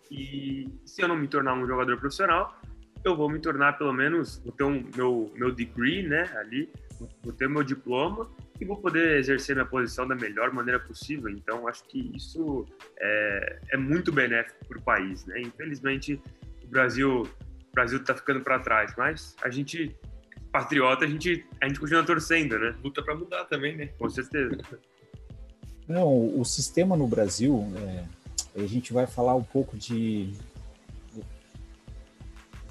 [0.10, 2.58] E se eu não me tornar um jogador profissional,
[3.08, 6.70] eu vou me tornar pelo menos, vou ter um, meu, meu degree, né, ali,
[7.24, 8.30] vou ter meu diploma
[8.60, 11.30] e vou poder exercer minha posição da melhor maneira possível.
[11.30, 12.66] Então, acho que isso
[13.00, 15.42] é, é muito benéfico para o país, né?
[15.42, 16.22] Infelizmente,
[16.64, 19.96] o Brasil o Brasil está ficando para trás, mas a gente
[20.52, 22.76] patriota, a gente, a gente continua torcendo, né?
[22.84, 23.90] Luta para mudar também, né?
[23.98, 24.56] Com certeza.
[25.88, 27.68] Não, o sistema no Brasil,
[28.56, 30.32] é, a gente vai falar um pouco de.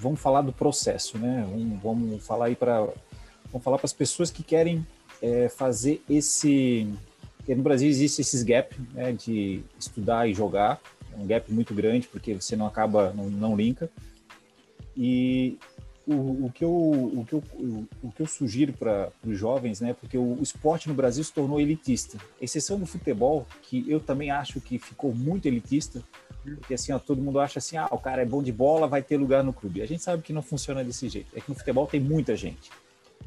[0.03, 1.47] Vamos falar do processo, né?
[1.49, 2.81] Vamos, vamos falar aí para.
[3.51, 4.85] Vamos falar para as pessoas que querem
[5.21, 6.85] é fazer esse.
[7.37, 10.81] Porque no Brasil existe esses gap né, de estudar e jogar,
[11.11, 13.89] é um gap muito grande porque você não acaba, não, não linka.
[14.95, 15.57] E
[16.05, 17.43] o, o, que eu, o, que eu,
[18.03, 19.93] o, que eu sugiro para os jovens, né?
[19.93, 24.29] Porque o, o, esporte no Brasil se tornou elitista, exceção do futebol, que eu também
[24.29, 26.03] acho que ficou muito elitista,
[26.43, 29.01] porque assim, ó, todo mundo acha assim, ah, o cara é bom de bola, vai
[29.01, 29.81] ter lugar no clube.
[29.81, 31.29] A gente sabe que não funciona desse jeito.
[31.35, 32.69] É que no futebol tem muita gente.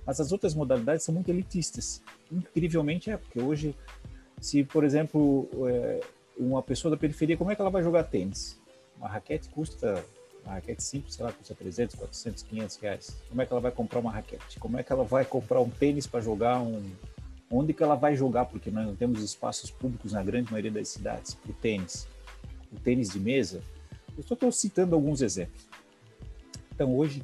[0.04, 2.02] Mas as outras modalidades são muito elitistas.
[2.30, 3.74] Incrivelmente é, porque hoje,
[4.38, 6.00] se, por exemplo, é,
[6.38, 8.60] uma pessoa da periferia, como é que ela vai jogar tênis?
[8.98, 10.04] Uma raquete custa
[10.46, 13.16] uma raquete simples, sei lá, custa 300, 400, 500 reais.
[13.28, 14.60] Como é que ela vai comprar uma raquete?
[14.60, 16.82] Como é que ela vai comprar um tênis para jogar um...
[17.50, 18.46] Onde que ela vai jogar?
[18.46, 22.08] Porque nós não temos espaços públicos na grande maioria das cidades para o tênis.
[22.72, 23.62] O tênis de mesa.
[24.16, 25.68] Eu só estou citando alguns exemplos.
[26.72, 27.22] Então, hoje,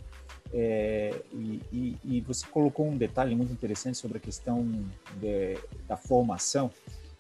[0.53, 4.65] é, e, e, e, você colocou um detalhe muito interessante sobre a questão
[5.21, 5.57] de,
[5.89, 6.71] da formação.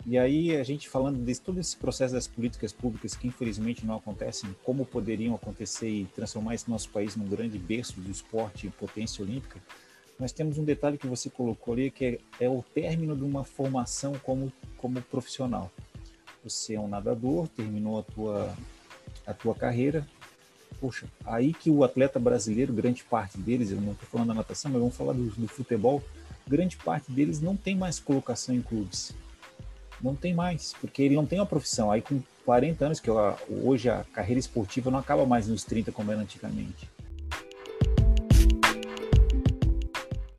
[0.04, 3.96] E aí a gente falando de todo esse processo das políticas públicas que infelizmente não
[3.96, 8.70] acontecem, como poderiam acontecer e transformar esse nosso país num grande berço do esporte e
[8.70, 9.60] potência olímpica,
[10.18, 13.44] nós temos um detalhe que você colocou ali que é, é o término de uma
[13.44, 15.70] formação como como profissional.
[16.42, 18.56] Você é um nadador, terminou a tua
[19.24, 20.04] a tua carreira,
[20.80, 24.68] poxa, aí que o atleta brasileiro, grande parte deles, eu não estou falando da natação,
[24.72, 26.02] mas vamos falar do, do futebol,
[26.46, 29.14] grande parte deles não tem mais colocação em clubes
[30.02, 31.90] não tem mais, porque ele não tem uma profissão.
[31.90, 33.16] Aí com 40 anos, que eu,
[33.64, 36.88] hoje a carreira esportiva não acaba mais nos 30 como era antigamente.